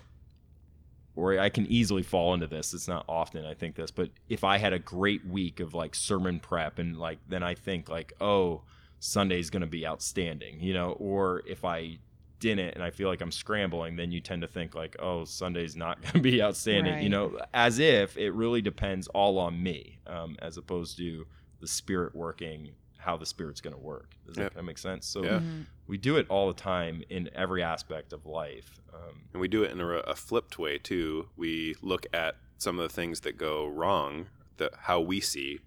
or 1.17 1.39
I 1.39 1.49
can 1.49 1.67
easily 1.67 2.03
fall 2.03 2.33
into 2.35 2.47
this. 2.47 2.73
It's 2.75 2.89
not 2.89 3.05
often 3.09 3.45
I 3.45 3.55
think 3.55 3.75
this, 3.75 3.91
but 3.91 4.11
if 4.29 4.45
I 4.45 4.59
had 4.59 4.73
a 4.73 4.79
great 4.79 5.27
week 5.27 5.61
of 5.61 5.75
like 5.75 5.95
sermon 5.95 6.39
prep 6.39 6.79
and 6.79 6.97
like 6.97 7.19
then 7.29 7.43
I 7.43 7.55
think 7.55 7.89
like, 7.89 8.13
oh, 8.21 8.63
Sunday's 9.01 9.51
going 9.51 9.63
to 9.63 9.67
be 9.67 9.87
outstanding, 9.87 10.61
you 10.61 10.75
know, 10.75 10.93
or 10.93 11.43
if 11.47 11.65
I 11.65 11.99
didn't 12.41 12.75
and 12.75 12.83
I 12.83 12.91
feel 12.91 13.09
like 13.09 13.21
I'm 13.21 13.33
scrambling, 13.33 13.97
then 13.97 14.13
you 14.13 14.21
tend 14.21 14.43
to 14.43 14.49
think 14.49 14.75
like, 14.75 14.97
oh, 15.01 15.25
Sunday's 15.25 15.77
not 15.77 16.01
going 16.03 16.15
to 16.15 16.21
be 16.21 16.43
outstanding, 16.43 17.03
you 17.03 17.09
know, 17.09 17.39
as 17.53 17.79
if 17.79 18.17
it 18.17 18.31
really 18.31 18.63
depends 18.63 19.09
all 19.09 19.39
on 19.39 19.61
me, 19.61 19.99
um, 20.07 20.37
as 20.41 20.57
opposed 20.57 20.97
to 20.99 21.27
the 21.61 21.67
spirit 21.67 22.15
working, 22.15 22.71
how 22.99 23.17
the 23.17 23.27
spirit's 23.27 23.61
going 23.61 23.75
to 23.75 23.81
work. 23.81 24.11
Does 24.27 24.37
Yep. 24.37 24.51
that, 24.53 24.57
that 24.59 24.63
make 24.65 24.79
sense? 24.79 25.07
So 25.07 25.23
Yeah. 25.25 25.41
Mhm. 25.41 25.67
we 25.87 25.97
do 25.97 26.17
it 26.17 26.27
all 26.29 26.49
the 26.49 26.61
time 26.61 27.03
in 27.09 27.31
every 27.35 27.63
aspect 27.63 28.13
of 28.13 28.27
life. 28.27 28.79
Um, 28.93 29.23
And 29.33 29.41
we 29.41 29.49
do 29.49 29.63
it 29.63 29.71
in 29.73 29.81
a, 29.81 29.87
a 29.87 30.15
flipped 30.15 30.59
way 30.59 30.79
too. 30.79 31.29
We 31.37 31.75
look 31.81 32.07
at 32.13 32.37
some 32.59 32.79
of 32.79 32.83
the 32.89 32.95
things 32.95 33.21
that 33.21 33.37
go 33.39 33.67
wrong, 33.67 34.27
that 34.57 34.75
how 34.83 35.01
we 35.01 35.21
see 35.21 35.61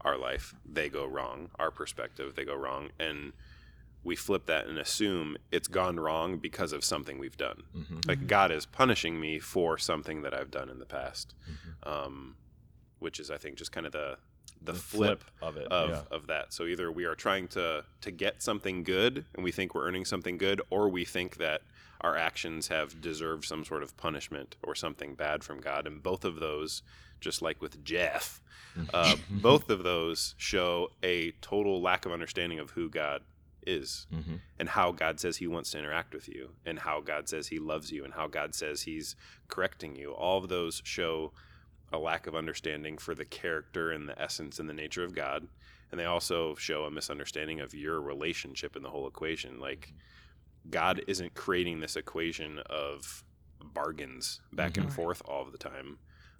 our 0.00 0.16
life, 0.16 0.54
they 0.64 0.88
go 0.88 1.06
wrong. 1.06 1.50
Our 1.58 1.70
perspective, 1.70 2.34
they 2.34 2.44
go 2.44 2.54
wrong, 2.56 2.90
and 2.98 3.32
we 4.02 4.16
flip 4.16 4.46
that 4.46 4.66
and 4.66 4.78
assume 4.78 5.36
it's 5.52 5.68
gone 5.68 6.00
wrong 6.00 6.38
because 6.38 6.72
of 6.72 6.82
something 6.84 7.18
we've 7.18 7.36
done. 7.36 7.62
mhm. 7.76 8.08
Like 8.08 8.26
God 8.26 8.50
is 8.50 8.66
punishing 8.66 9.20
me 9.20 9.38
for 9.38 9.78
something 9.78 10.22
that 10.22 10.34
I've 10.34 10.50
done 10.50 10.68
in 10.70 10.78
the 10.80 10.86
past. 10.86 11.34
Mhm. 11.48 11.86
Um, 11.88 12.36
which 12.98 13.20
is 13.20 13.30
I 13.30 13.36
think 13.38 13.56
just 13.58 13.70
kind 13.72 13.84
of 13.86 13.92
the 13.92 14.18
the, 14.64 14.72
The 14.72 14.78
flip, 14.78 15.22
flip 15.22 15.30
of 15.40 15.56
it, 15.56 15.66
of, 15.68 15.90
yeah. 15.90 16.02
of 16.10 16.26
that. 16.28 16.52
So 16.52 16.64
either 16.66 16.90
we 16.90 17.04
are 17.04 17.14
trying 17.14 17.48
to 17.48 17.84
to 18.00 18.10
get 18.10 18.42
something 18.42 18.82
good 18.84 19.24
and 19.34 19.42
we 19.44 19.52
think 19.52 19.74
we're 19.74 19.86
earning 19.86 20.04
something 20.04 20.38
good, 20.38 20.60
or 20.70 20.88
we 20.88 21.04
think 21.04 21.36
that 21.36 21.62
our 22.00 22.16
actions 22.16 22.68
have 22.68 23.00
deserved 23.00 23.44
some 23.44 23.64
sort 23.64 23.82
of 23.82 23.96
punishment 23.96 24.56
or 24.62 24.74
something 24.74 25.14
bad 25.14 25.44
from 25.44 25.60
God. 25.60 25.86
And 25.86 26.02
both 26.02 26.24
of 26.24 26.40
those, 26.40 26.82
just 27.20 27.42
like 27.42 27.60
with 27.62 27.84
Jeff, 27.84 28.40
uh, 28.92 29.14
both 29.30 29.70
of 29.70 29.84
those 29.84 30.34
show 30.36 30.90
a 31.02 31.30
total 31.40 31.80
lack 31.80 32.04
of 32.04 32.10
understanding 32.12 32.58
of 32.58 32.70
who 32.70 32.88
God 32.90 33.22
is 33.64 34.08
Mhm. 34.12 34.40
and 34.58 34.68
how 34.70 34.90
God 34.90 35.20
says 35.20 35.36
he 35.36 35.46
wants 35.46 35.70
to 35.70 35.78
interact 35.78 36.12
with 36.12 36.28
you 36.28 36.50
and 36.66 36.80
how 36.80 37.00
God 37.00 37.28
says 37.28 37.46
he 37.46 37.60
loves 37.60 37.92
you 37.92 38.04
and 38.04 38.14
how 38.14 38.26
God 38.26 38.56
says 38.56 38.82
he's 38.82 39.14
correcting 39.46 39.94
you. 39.94 40.10
All 40.12 40.38
of 40.42 40.48
those 40.48 40.82
show 40.84 41.32
a 41.92 41.98
lack 41.98 42.26
of 42.26 42.34
understanding 42.34 42.98
for 42.98 43.14
the 43.14 43.24
character 43.24 43.90
and 43.90 44.08
the 44.08 44.20
essence 44.20 44.58
and 44.58 44.68
the 44.68 44.74
nature 44.74 45.04
of 45.04 45.14
God. 45.14 45.46
And 45.90 46.00
they 46.00 46.06
also 46.06 46.54
show 46.54 46.84
a 46.84 46.90
misunderstanding 46.90 47.60
of 47.60 47.74
your 47.74 48.00
relationship 48.00 48.76
in 48.76 48.82
the 48.82 48.90
whole 48.90 49.06
equation. 49.06 49.60
Like, 49.60 49.92
God 50.70 51.02
isn't 51.06 51.34
creating 51.34 51.80
this 51.80 51.96
equation 51.96 52.60
of 52.60 53.24
bargains 53.62 54.40
back 54.52 54.76
and 54.76 54.88
Mhm. 54.88 54.92
forth 54.92 55.22
all 55.26 55.42
of 55.42 55.52
the 55.52 55.58
time. 55.58 55.98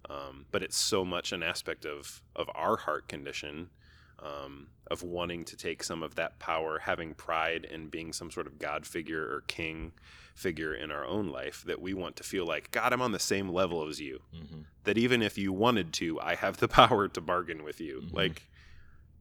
Um, 0.08 0.46
but 0.50 0.62
it's 0.62 0.76
so 0.76 1.04
much 1.04 1.32
an 1.32 1.42
aspect 1.42 1.84
of, 1.84 2.22
of 2.34 2.50
our 2.54 2.76
heart 2.76 3.08
condition 3.08 3.70
um, 4.18 4.68
of 4.86 5.02
wanting 5.02 5.44
to 5.46 5.56
take 5.56 5.82
some 5.82 6.02
of 6.02 6.14
that 6.14 6.38
power, 6.38 6.78
having 6.78 7.14
pride 7.14 7.64
and 7.64 7.90
being 7.90 8.12
some 8.12 8.30
sort 8.30 8.46
of 8.46 8.58
God 8.58 8.86
figure 8.86 9.22
or 9.22 9.42
king 9.48 9.92
figure 10.34 10.74
in 10.74 10.90
our 10.90 11.04
own 11.04 11.28
life, 11.28 11.62
that 11.66 11.80
we 11.80 11.94
want 11.94 12.16
to 12.16 12.22
feel 12.22 12.46
like, 12.46 12.70
God, 12.70 12.92
I'm 12.92 13.02
on 13.02 13.12
the 13.12 13.18
same 13.18 13.48
level 13.48 13.86
as 13.88 14.00
you. 14.00 14.20
Mhm. 14.34 14.64
That 14.84 14.98
even 14.98 15.22
if 15.22 15.36
you 15.38 15.52
wanted 15.52 15.92
to, 15.94 16.20
I 16.20 16.34
have 16.34 16.56
the 16.58 16.68
power 16.80 17.08
to 17.08 17.20
bargain 17.20 17.62
with 17.62 17.80
you. 17.80 18.02
Mhm. 18.06 18.12
Like, 18.14 18.42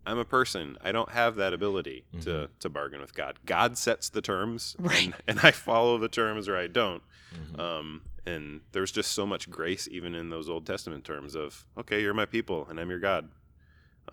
I'm 0.05 0.17
a 0.17 0.25
person. 0.25 0.77
I 0.83 0.91
don't 0.91 1.11
have 1.11 1.35
that 1.35 1.53
ability 1.53 2.05
to, 2.21 2.49
to 2.59 2.69
bargain 2.69 3.01
with 3.01 3.13
God. 3.13 3.37
God 3.45 3.77
sets 3.77 4.09
the 4.09 4.21
terms, 4.21 4.75
Right. 4.79 5.03
and, 5.05 5.13
and 5.27 5.39
I 5.43 5.51
follow 5.51 5.97
the 5.99 6.07
terms 6.09 6.47
or 6.47 6.57
I 6.57 6.67
don't. 6.67 7.03
Mhm. 7.35 7.59
Um, 7.59 8.01
and 8.25 8.61
there's 8.71 8.91
just 8.91 9.11
so 9.11 9.25
much 9.25 9.49
grace 9.49 9.87
even 9.91 10.15
in 10.15 10.29
those 10.29 10.49
Old 10.49 10.65
Testament 10.65 11.03
terms 11.03 11.35
of, 11.35 11.65
okay, 11.77 12.01
you're 12.01 12.13
my 12.13 12.25
people 12.25 12.65
and 12.69 12.79
I'm 12.79 12.89
your 12.89 12.99
God. 12.99 13.29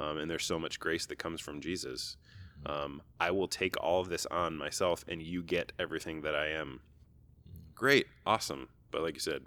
Um, 0.00 0.19
and 0.19 0.31
there's 0.31 0.45
so 0.45 0.59
much 0.59 0.78
grace 0.78 1.07
that 1.07 1.19
comes 1.19 1.40
from 1.40 1.61
Jesus. 1.61 2.17
Um, 2.66 3.02
I 3.20 3.30
will 3.30 3.48
take 3.48 3.76
all 3.82 4.00
of 4.00 4.08
this 4.08 4.26
on 4.26 4.56
myself 4.56 5.04
and 5.08 5.22
you 5.22 5.42
get 5.42 5.72
everything 5.78 6.22
that 6.22 6.34
I 6.34 6.48
am. 6.48 6.80
Great, 7.74 8.06
awesome. 8.26 8.68
But 8.90 9.02
like 9.02 9.14
you 9.14 9.20
said, 9.20 9.44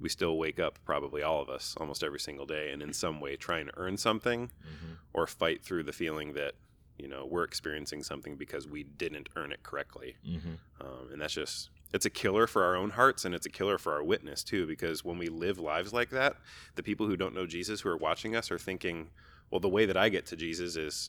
we 0.00 0.08
still 0.08 0.36
wake 0.36 0.58
up, 0.60 0.78
probably 0.84 1.22
all 1.22 1.40
of 1.40 1.48
us, 1.48 1.74
almost 1.78 2.02
every 2.04 2.20
single 2.20 2.46
day, 2.46 2.70
and 2.70 2.82
in 2.82 2.92
some 2.92 3.20
way 3.20 3.36
try 3.36 3.58
and 3.58 3.70
earn 3.76 3.96
something 3.96 4.50
Mhm. 4.64 4.98
or 5.12 5.26
fight 5.26 5.64
through 5.64 5.82
the 5.84 5.92
feeling 5.92 6.34
that, 6.34 6.54
you 6.98 7.08
know, 7.08 7.24
we're 7.26 7.44
experiencing 7.44 8.02
something 8.02 8.36
because 8.36 8.66
we 8.68 8.82
didn't 8.84 9.28
earn 9.36 9.52
it 9.52 9.62
correctly 9.62 10.16
Mhm. 10.26 10.58
um, 10.80 11.08
and 11.12 11.20
that's 11.20 11.34
just 11.34 11.70
it's 11.92 12.04
a 12.04 12.10
killer 12.10 12.46
for 12.46 12.64
our 12.64 12.76
own 12.76 12.90
hearts 12.90 13.24
and 13.24 13.34
it's 13.34 13.46
a 13.46 13.50
killer 13.50 13.78
for 13.78 13.94
our 13.94 14.04
witness 14.04 14.44
too 14.44 14.66
because 14.66 15.02
when 15.04 15.16
we 15.16 15.28
live 15.28 15.58
lives 15.58 15.90
like 15.92 16.10
that 16.10 16.36
the 16.74 16.82
people 16.82 17.06
who 17.06 17.16
don't 17.16 17.34
know 17.34 17.46
jesus 17.46 17.80
who 17.80 17.88
are 17.88 17.96
watching 17.96 18.36
us 18.36 18.50
are 18.50 18.58
thinking 18.58 19.10
well 19.50 19.58
the 19.58 19.70
way 19.70 19.86
that 19.86 19.96
i 19.96 20.10
get 20.10 20.26
to 20.26 20.36
jesus 20.36 20.76
is 20.76 21.08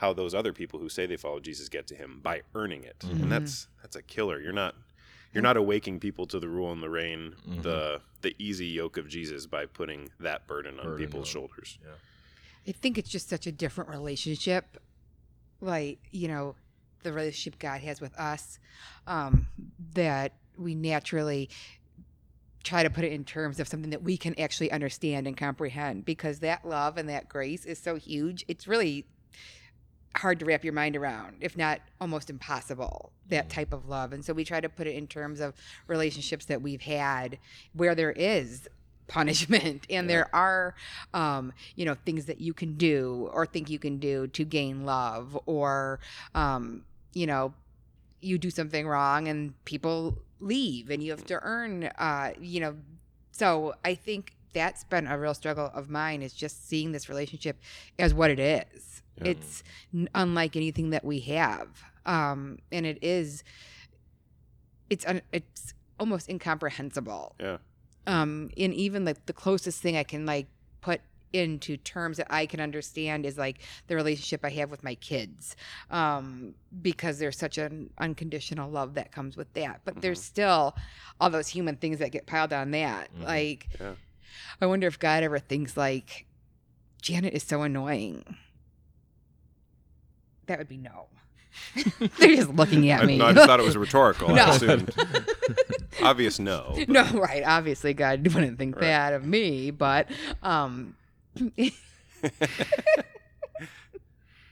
how 0.00 0.12
those 0.14 0.34
other 0.34 0.52
people 0.52 0.78
who 0.80 0.88
say 0.88 1.04
they 1.06 1.16
follow 1.16 1.40
jesus 1.40 1.68
get 1.68 1.86
to 1.86 1.94
him 1.94 2.20
by 2.22 2.40
earning 2.54 2.82
it 2.84 2.98
Mhm. 3.00 3.22
and 3.22 3.32
that's 3.32 3.68
that's 3.82 3.96
a 3.96 4.02
killer 4.02 4.40
you're 4.40 4.52
not 4.64 4.74
you're 5.34 5.42
not 5.42 5.56
awaking 5.56 6.00
people 6.00 6.26
to 6.26 6.38
the 6.40 6.48
rule 6.48 6.72
and 6.72 6.82
the 6.82 6.88
reign 6.90 7.34
Mhm. 7.48 7.62
the 7.62 8.00
the 8.22 8.34
easy 8.38 8.66
yoke 8.66 8.96
of 8.96 9.08
jesus 9.08 9.46
by 9.46 9.66
putting 9.66 10.10
that 10.18 10.46
burden 10.46 10.78
on 10.80 10.84
Burden 10.86 10.98
people's 11.06 11.28
on- 11.28 11.32
shoulders 11.32 11.78
Yeah. 11.84 11.90
I 12.68 12.72
think 12.72 12.98
it's 12.98 13.08
just 13.08 13.28
such 13.28 13.46
a 13.46 13.52
different 13.52 13.88
relationship. 13.88 14.76
Like, 15.62 15.98
you 16.10 16.28
know, 16.28 16.56
the 17.02 17.10
relationship 17.12 17.58
God 17.58 17.80
has 17.80 18.02
with 18.02 18.14
us, 18.18 18.58
um, 19.06 19.46
that 19.94 20.34
we 20.58 20.74
naturally 20.74 21.48
try 22.62 22.82
to 22.82 22.90
put 22.90 23.02
it 23.04 23.12
in 23.12 23.24
terms 23.24 23.58
of 23.60 23.66
something 23.66 23.90
that 23.90 24.02
we 24.02 24.18
can 24.18 24.38
actually 24.38 24.70
understand 24.70 25.26
and 25.26 25.36
comprehend 25.38 26.04
because 26.04 26.40
that 26.40 26.66
love 26.66 26.98
and 26.98 27.08
that 27.08 27.30
grace 27.30 27.64
is 27.64 27.78
so 27.78 27.94
huge. 27.96 28.44
It's 28.46 28.68
really 28.68 29.06
hard 30.16 30.38
to 30.40 30.44
wrap 30.44 30.64
your 30.64 30.72
mind 30.72 30.96
around, 30.96 31.36
if 31.40 31.56
not 31.56 31.80
almost 32.00 32.30
impossible, 32.30 33.12
that 33.28 33.46
Mhm. 33.46 33.52
type 33.52 33.72
of 33.72 33.88
love. 33.88 34.12
And 34.12 34.24
so 34.24 34.32
we 34.32 34.44
try 34.44 34.60
to 34.60 34.68
put 34.68 34.86
it 34.86 34.94
in 34.96 35.06
terms 35.06 35.40
of 35.40 35.54
relationships 35.86 36.46
that 36.46 36.60
we've 36.62 36.82
had 36.82 37.38
where 37.72 37.94
there 37.94 38.12
is 38.12 38.68
punishment 39.06 39.86
and 39.90 40.08
Yeah. 40.08 40.16
there 40.16 40.34
are 40.34 40.74
um, 41.14 41.52
you 41.74 41.84
know 41.84 41.94
things 41.94 42.26
that 42.26 42.40
you 42.40 42.54
can 42.54 42.76
do 42.76 43.28
or 43.32 43.44
think 43.46 43.68
you 43.68 43.78
can 43.78 43.98
do 43.98 44.26
to 44.28 44.44
gain 44.44 44.84
love 44.84 45.36
or 45.46 45.98
um, 46.34 46.84
you 47.12 47.26
know 47.26 47.52
you 48.20 48.38
do 48.38 48.50
something 48.50 48.86
wrong 48.86 49.26
and 49.28 49.52
people 49.64 50.18
leave 50.40 50.90
and 50.90 51.02
you 51.02 51.10
have 51.10 51.24
to 51.26 51.38
earn 51.42 51.84
uh, 51.98 52.32
you 52.40 52.60
know 52.60 52.76
so 53.32 53.74
i 53.84 53.94
think 53.94 54.34
that's 54.52 54.84
been 54.84 55.06
a 55.06 55.18
real 55.18 55.34
struggle 55.34 55.70
of 55.74 55.88
mine 55.90 56.22
is 56.22 56.32
just 56.32 56.68
seeing 56.68 56.92
this 56.92 57.08
relationship 57.08 57.58
as 57.98 58.12
what 58.14 58.30
it 58.30 58.38
is. 58.38 59.02
Yeah. 59.20 59.32
it's 59.32 59.62
n- 59.94 60.08
unlike 60.14 60.56
anything 60.56 60.90
that 60.90 61.04
we 61.04 61.20
have. 61.20 61.68
Um, 62.06 62.58
and 62.72 62.86
it 62.86 62.98
is 63.02 63.44
it's 64.88 65.06
un- 65.06 65.22
it's 65.32 65.74
almost 65.98 66.28
incomprehensible. 66.28 67.34
Yeah. 67.38 67.58
Um 68.06 68.50
and 68.56 68.72
even 68.74 69.04
like 69.04 69.26
the 69.26 69.32
closest 69.34 69.82
thing 69.82 69.96
i 69.96 70.02
can 70.02 70.24
like 70.26 70.46
put 70.80 71.00
into 71.32 71.76
terms 71.76 72.16
that 72.16 72.26
i 72.30 72.44
can 72.44 72.58
understand 72.58 73.24
is 73.24 73.38
like 73.38 73.60
the 73.86 73.94
relationship 73.94 74.40
i 74.44 74.48
have 74.50 74.68
with 74.68 74.82
my 74.82 74.96
kids 74.96 75.54
um 75.92 76.54
because 76.82 77.20
there's 77.20 77.38
such 77.38 77.56
an 77.56 77.88
unconditional 77.98 78.68
love 78.68 78.94
that 78.94 79.12
comes 79.12 79.36
with 79.36 79.52
that. 79.52 79.80
But 79.84 80.00
there's 80.00 80.20
still 80.20 80.74
all 81.20 81.30
those 81.30 81.46
human 81.48 81.76
things 81.76 81.98
that 82.00 82.10
get 82.10 82.26
piled 82.26 82.52
on 82.52 82.70
that. 82.72 83.14
Mhm. 83.14 83.24
like 83.24 83.68
Yeah. 83.80 83.92
I 84.60 84.66
wonder 84.66 84.86
if 84.86 84.98
god 84.98 85.22
ever 85.22 85.38
thinks 85.38 85.76
like 85.76 86.26
janet 87.02 87.32
is 87.34 87.42
so 87.42 87.62
annoying 87.62 88.24
that 90.46 90.58
would 90.58 90.68
be 90.68 90.76
no 90.76 91.06
they're 92.18 92.36
just 92.36 92.50
looking 92.50 92.90
at 92.90 93.02
I, 93.02 93.06
me 93.06 93.18
no, 93.18 93.26
I 93.26 93.32
just 93.32 93.46
thought 93.46 93.60
it 93.60 93.66
was 93.66 93.76
rhetorical 93.76 94.28
No. 94.28 94.42
i 94.44 94.54
assumed 94.54 94.94
obvious 96.02 96.38
no 96.38 96.72
but- 96.76 96.88
no, 96.88 97.04
right. 97.20 97.42
Obviously, 97.44 97.92
God 97.92 98.26
wouldn't 98.34 98.56
think 98.58 98.76
Right. 98.76 98.82
that 98.82 99.12
of 99.12 99.24
me, 99.26 99.70
but 99.70 100.08
um, 100.42 100.94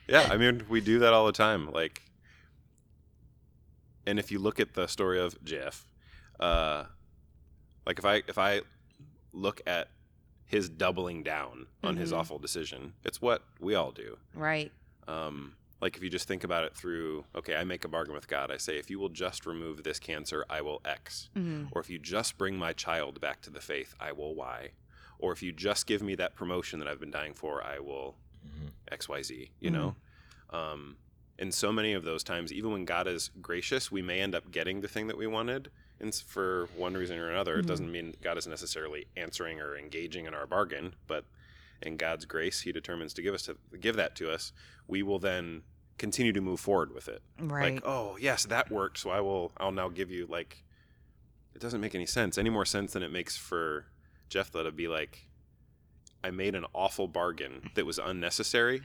yeah, 0.09 0.29
I 0.31 0.37
mean, 0.37 0.65
we 0.69 0.81
do 0.81 0.99
that 1.01 1.13
all 1.13 1.27
the 1.27 1.33
time. 1.33 1.71
Like, 1.71 2.03
and 4.07 4.19
if 4.19 4.31
you 4.33 4.39
look 4.39 4.59
at 4.59 4.75
the 4.75 4.87
story 4.87 5.21
of 5.21 5.43
Jeff, 5.45 5.87
uh, 6.41 6.85
like 7.87 7.99
if 7.99 8.05
I 8.05 8.23
if 8.27 8.39
I 8.39 8.63
look 9.39 9.61
at 9.67 9.89
his 10.47 10.69
doubling 10.69 11.23
down 11.23 11.67
on 11.83 11.97
his 11.97 12.11
Mhm. 12.13 12.17
awful 12.19 12.39
decision, 12.39 12.95
it's 13.05 13.21
what 13.21 13.45
we 13.61 13.75
all 13.75 13.93
do. 13.93 14.19
right. 14.35 14.73
Um, 15.07 15.57
like 15.81 15.97
if 15.97 16.03
you 16.03 16.11
just 16.11 16.27
think 16.27 16.43
about 16.45 16.65
it 16.65 16.75
through, 16.75 17.25
okay, 17.37 17.55
I 17.55 17.65
make 17.65 17.85
a 17.85 17.89
bargain 17.89 18.13
with 18.15 18.27
God. 18.29 18.51
I 18.51 18.57
say, 18.57 18.79
if 18.79 18.91
you 18.91 18.99
will 18.99 19.09
just 19.11 19.47
remove 19.47 19.85
this 19.85 19.99
cancer, 20.01 20.45
I 20.51 20.61
will 20.61 20.81
X. 20.85 21.31
Mhm. 21.37 21.69
Or 21.71 21.81
if 21.81 21.89
you 21.89 21.99
just 21.99 22.37
bring 22.37 22.57
my 22.59 22.73
child 22.73 23.21
back 23.21 23.41
to 23.43 23.51
the 23.51 23.61
faith, 23.61 23.95
I 24.01 24.11
will 24.13 24.35
Y. 24.35 24.73
Or 25.19 25.33
if 25.33 25.43
you 25.43 25.53
just 25.53 25.87
give 25.87 26.03
me 26.03 26.15
that 26.17 26.35
promotion 26.35 26.79
that 26.81 26.89
I've 26.89 26.99
been 27.01 27.11
dying 27.13 27.33
for, 27.35 27.63
I 27.63 27.79
will 27.79 28.17
Mhm. 28.45 28.73
XYZ, 28.91 29.51
you 29.61 29.71
know? 29.71 29.97
Um, 30.51 30.97
and 31.39 31.55
so 31.55 31.71
many 31.73 31.93
of 31.93 32.03
those 32.05 32.25
times, 32.25 32.53
even 32.53 32.73
when 32.73 32.85
God 32.85 33.07
is 33.07 33.31
gracious, 33.41 33.91
we 33.93 34.03
may 34.03 34.21
end 34.21 34.35
up 34.35 34.51
getting 34.51 34.81
the 34.81 34.89
thing 34.89 35.07
that 35.07 35.17
we 35.17 35.27
wanted. 35.27 35.71
And 36.01 36.15
for 36.15 36.67
one 36.77 36.95
reason 36.95 37.19
or 37.19 37.29
another, 37.31 37.59
it 37.59 37.65
Mhm. 37.65 37.69
doesn't 37.69 37.91
mean 37.91 38.15
God 38.21 38.39
is 38.39 38.47
necessarily 38.47 39.07
answering 39.17 39.61
or 39.61 39.77
engaging 39.77 40.27
in 40.27 40.35
our 40.35 40.47
bargain, 40.47 40.95
but 41.07 41.25
in 41.83 41.97
God's 41.97 42.25
grace, 42.25 42.61
He 42.61 42.73
determines 42.73 43.13
to 43.15 43.23
give 43.23 43.35
us 43.35 43.43
to 43.45 43.57
give 43.81 43.97
that 43.97 44.15
to 44.17 44.31
us. 44.31 44.53
We 44.87 45.03
will 45.03 45.19
then 45.19 45.65
continue 45.99 46.33
to 46.33 46.41
move 46.41 46.61
forward 46.61 46.93
with 46.95 47.09
it. 47.09 47.23
Right. 47.41 47.75
Like, 47.75 47.85
oh 47.85 48.17
yes, 48.19 48.45
that 48.47 48.71
worked, 48.71 48.99
so 48.99 49.11
I 49.11 49.21
will. 49.21 49.53
I'll 49.57 49.73
now 49.73 49.89
give 49.89 50.11
you 50.11 50.27
like. 50.27 50.65
It 51.55 51.61
doesn't 51.61 51.81
make 51.81 51.95
any 51.97 52.07
sense. 52.07 52.39
Any 52.39 52.51
more 52.51 52.65
sense 52.65 52.93
than 52.93 53.03
it 53.03 53.11
makes 53.11 53.37
for 53.37 53.87
Jephthah 54.29 54.63
to 54.63 54.71
be 54.71 54.87
like, 54.87 55.27
I 56.23 56.31
made 56.31 56.55
an 56.55 56.65
awful 56.73 57.09
bargain 57.09 57.71
that 57.75 57.85
was 57.87 57.99
unnecessary, 57.99 58.83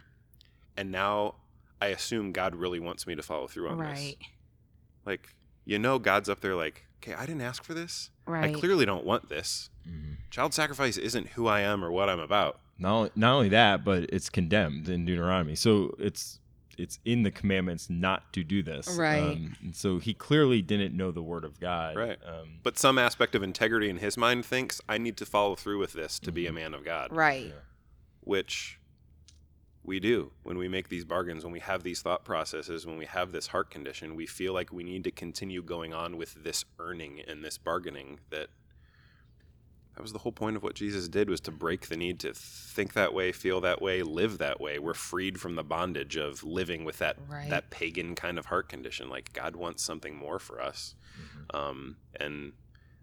and 0.76 0.92
now 0.92 1.36
I 1.80 1.88
assume 1.88 2.32
God 2.32 2.56
really 2.56 2.80
wants 2.80 3.06
me 3.06 3.14
to 3.14 3.22
follow 3.22 3.48
through 3.48 3.70
on 3.70 3.78
this. 3.78 3.88
right. 3.88 4.18
Like, 5.06 5.36
you 5.66 5.78
know, 5.78 6.00
God's 6.00 6.30
up 6.30 6.40
there 6.42 6.56
like, 6.56 6.88
okay, 7.04 7.14
I 7.14 7.26
didn't 7.26 7.42
ask 7.42 7.64
for 7.64 7.74
this. 7.74 8.10
Right. 8.26 8.56
I 8.56 8.60
clearly 8.60 8.86
don't 8.86 9.06
want 9.06 9.30
this. 9.30 9.70
Mhm. 9.88 10.18
Child 10.30 10.54
sacrifice 10.54 10.98
isn't 10.98 11.30
who 11.30 11.48
I 11.48 11.62
am 11.62 11.84
or 11.84 11.92
what 11.92 12.10
I'm 12.10 12.20
about. 12.20 12.60
Not 12.80 12.94
only, 12.94 13.10
not 13.16 13.34
only 13.36 13.50
that, 13.50 13.84
but 13.84 14.04
it's 14.12 14.30
condemned 14.30 14.90
in 14.90 15.06
Deuteronomy. 15.06 15.56
So 15.56 15.96
it's 16.00 16.40
it's 16.76 16.98
in 17.06 17.22
the 17.22 17.30
commandments 17.30 17.88
not 17.88 18.34
to 18.34 18.44
do 18.44 18.64
this. 18.64 18.88
Right. 18.98 19.20
Um, 19.22 19.56
and 19.62 19.76
so 19.76 20.00
he 20.00 20.16
clearly 20.16 20.64
didn't 20.64 20.98
know 20.98 21.12
the 21.12 21.22
word 21.22 21.46
of 21.46 21.60
God. 21.60 21.96
Right. 21.96 22.18
Um, 22.26 22.62
But 22.64 22.80
some 22.80 22.98
aspect 22.98 23.36
of 23.36 23.44
integrity 23.44 23.92
in 23.92 23.98
his 23.98 24.18
mind 24.18 24.44
thinks 24.44 24.82
I 24.90 24.98
need 24.98 25.16
to 25.18 25.26
follow 25.28 25.56
through 25.56 25.78
with 25.78 25.94
this 25.94 26.18
to 26.22 26.32
be 26.32 26.48
a 26.48 26.52
man 26.52 26.74
of 26.74 26.84
God. 26.84 27.12
right. 27.12 27.54
which 28.22 28.80
we 29.84 30.00
do 30.00 30.32
when 30.44 30.58
we 30.58 30.68
make 30.68 30.90
these 30.90 31.04
bargains, 31.06 31.44
when 31.44 31.52
we 31.54 31.60
have 31.60 31.84
these 31.84 32.02
thought 32.02 32.24
processes, 32.24 32.86
when 32.86 32.98
we 32.98 33.06
have 33.06 33.32
this 33.32 33.48
heart 33.48 33.70
condition, 33.70 34.16
we 34.16 34.26
feel 34.26 34.54
like 34.54 34.72
we 34.72 34.84
need 34.84 35.04
to 35.04 35.12
continue 35.12 35.62
going 35.62 35.94
on 35.94 36.16
with 36.18 36.44
this 36.44 36.64
earning 36.80 37.22
and 37.28 37.44
this 37.44 37.58
bargaining 37.58 38.20
that 38.30 38.48
that 39.96 40.02
was 40.02 40.12
the 40.12 40.20
whole 40.20 40.32
point 40.32 40.56
of 40.56 40.64
what 40.64 40.74
Jesus 40.74 41.08
did 41.08 41.30
was 41.30 41.40
to 41.42 41.52
break 41.52 41.88
the 41.88 41.98
need 41.98 42.20
to 42.22 42.34
think 42.34 42.94
that 42.94 43.14
way, 43.14 43.32
feel 43.32 43.62
that 43.62 43.80
way, 43.80 44.02
live 44.02 44.40
that 44.40 44.60
way. 44.60 44.80
We're 44.80 44.96
freed 44.96 45.40
from 45.40 45.54
the 45.56 45.64
bondage 45.64 46.16
of 46.16 46.44
living 46.44 46.84
with 46.84 46.98
that 46.98 47.18
Right. 47.28 47.50
that 47.52 47.70
pagan 47.70 48.16
kind 48.16 48.40
of 48.40 48.48
heart 48.48 48.70
condition. 48.70 49.08
Like 49.10 49.34
God 49.34 49.56
wants 49.56 49.84
something 49.84 50.16
more 50.16 50.40
for 50.40 50.60
us, 50.62 50.96
um, 51.54 51.98
and 52.20 52.54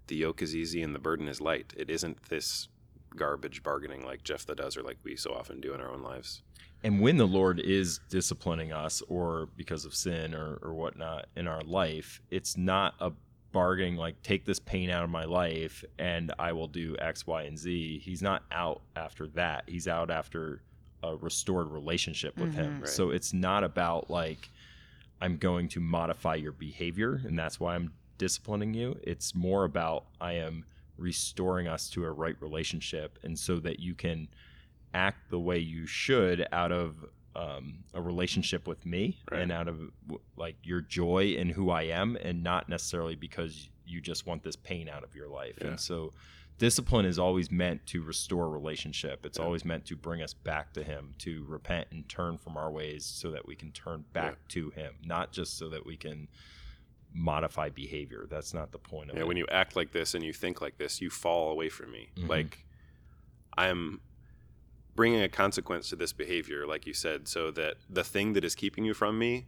the 0.09 0.17
yoke 0.17 0.43
is 0.43 0.57
easy 0.57 0.83
and 0.83 0.93
the 0.93 0.99
burden 0.99 1.29
is 1.29 1.41
light. 1.41 1.73
It 1.77 1.91
isn't 1.91 2.25
this 2.29 2.67
garbage 3.15 3.63
bargaining 3.63 4.05
like 4.05 4.25
Jephthah 4.25 4.57
does, 4.57 4.77
or 4.77 4.83
like 4.83 4.99
we 5.05 5.15
so 5.15 5.33
often 5.33 5.61
do 5.61 5.73
in 5.75 5.81
our 5.81 5.91
own 5.91 6.03
lives. 6.03 6.43
And 6.83 7.01
when 7.01 7.19
the 7.19 7.27
Lord 7.27 7.61
is 7.61 8.01
disciplining 8.09 8.73
us, 8.73 9.03
or 9.09 9.49
because 9.57 9.85
of 9.85 9.95
sin 9.95 10.35
or, 10.35 10.59
or 10.63 10.73
whatnot 10.73 11.27
in 11.37 11.47
our 11.47 11.61
life, 11.63 12.21
it's 12.31 12.57
not 12.57 12.95
a 13.01 13.13
bargaining 13.53 13.97
like, 13.97 14.23
take 14.23 14.45
this 14.45 14.59
pain 14.61 14.91
out 14.91 15.03
of 15.03 15.11
my 15.11 15.25
life 15.25 15.85
and 15.99 16.33
I 16.39 16.53
will 16.53 16.69
do 16.69 16.97
X, 16.99 17.27
Y, 17.27 17.43
and 17.43 17.59
Z. 17.59 17.99
He's 17.99 18.23
not 18.23 18.45
out 18.53 18.81
after 18.97 19.27
that. 19.29 19.65
He's 19.67 19.89
out 19.89 20.11
after 20.11 20.63
a 21.03 21.17
restored 21.17 21.71
relationship 21.71 22.39
with 22.39 22.55
Him. 22.55 22.75
Mhm. 22.79 22.81
Right. 22.83 22.89
So 22.89 23.11
it's 23.11 23.33
not 23.33 23.65
about 23.65 24.09
like, 24.09 24.51
I'm 25.21 25.37
going 25.37 25.69
to 25.71 25.81
modify 25.81 26.37
your 26.37 26.53
behavior 26.53 27.21
and 27.25 27.39
that's 27.39 27.59
why 27.59 27.75
I'm 27.75 27.93
disciplining 28.19 28.73
you. 28.73 28.99
It's 29.03 29.35
more 29.35 29.65
about, 29.65 30.05
I 30.21 30.35
am 30.35 30.65
restoring 30.97 31.67
us 31.67 31.91
to 31.91 32.05
a 32.05 32.11
right 32.11 32.37
relationship 32.41 33.19
and 33.23 33.39
so 33.39 33.59
that 33.61 33.81
you 33.81 33.95
can 33.95 34.29
act 34.95 35.31
the 35.31 35.39
way 35.39 35.59
you 35.59 35.87
should 35.87 36.47
out 36.53 36.73
of 36.73 37.05
um, 37.37 37.85
a 37.95 38.03
relationship 38.03 38.67
with 38.67 38.85
me 38.85 39.19
Right. 39.31 39.43
and 39.43 39.53
out 39.53 39.69
of 39.69 39.79
like 40.37 40.57
your 40.65 40.81
joy 40.81 41.35
in 41.37 41.49
who 41.49 41.71
I 41.71 41.83
am 41.85 42.17
and 42.17 42.43
not 42.43 42.69
necessarily 42.69 43.15
because 43.15 43.69
you 43.87 44.01
just 44.01 44.27
want 44.27 44.43
this 44.43 44.57
pain 44.57 44.89
out 44.89 45.05
of 45.05 45.15
your 45.15 45.29
life. 45.29 45.57
Yeah. 45.61 45.69
And 45.69 45.81
so 45.81 46.13
discipline 46.59 47.07
is 47.07 47.19
always 47.21 47.51
meant 47.51 47.87
to 47.87 48.03
restore 48.03 48.51
relationship. 48.51 49.25
It's 49.25 49.39
Yeah. 49.39 49.45
always 49.45 49.65
meant 49.65 49.87
to 49.87 49.97
bring 49.97 50.23
us 50.23 50.35
back 50.35 50.73
to 50.75 50.83
him, 50.83 51.15
to 51.19 51.45
repent 51.45 51.89
and 51.93 52.09
turn 52.09 52.37
from 52.37 52.57
our 52.57 52.71
ways 52.71 53.05
so 53.07 53.31
that 53.31 53.47
we 53.47 53.55
can 53.55 53.71
turn 53.73 54.05
back 54.13 54.37
to 54.49 54.71
him, 54.71 54.95
not 55.05 55.33
just 55.33 55.57
so 55.57 55.69
that 55.71 55.87
we 55.87 55.97
can 55.97 56.27
modify 57.15 57.69
behavior. 57.71 58.27
That's 58.29 58.53
not 58.55 58.73
the 58.73 58.79
point 58.79 59.11
of 59.11 59.17
Yeah, 59.17 59.23
it. 59.23 59.29
when 59.29 59.37
you 59.37 59.47
act 59.51 59.75
like 59.77 59.93
this 59.93 60.15
and 60.15 60.25
you 60.25 60.33
think 60.33 60.61
like 60.61 60.79
this, 60.79 61.01
you 61.01 61.11
fall 61.11 61.51
away 61.51 61.69
from 61.69 61.91
me. 61.93 62.11
Mhm. 62.17 62.29
Like 62.29 62.67
I'm 63.57 64.01
bringing 65.01 65.23
a 65.23 65.29
consequence 65.31 65.89
to 65.89 65.97
this 65.97 66.13
behavior, 66.13 66.67
like 66.67 66.87
you 66.87 66.93
said, 66.93 67.27
so 67.27 67.51
that 67.51 67.77
the 67.89 68.05
thing 68.05 68.35
that 68.35 68.45
is 68.45 68.55
keeping 68.55 68.85
you 68.85 68.93
from 68.93 69.19
me, 69.19 69.47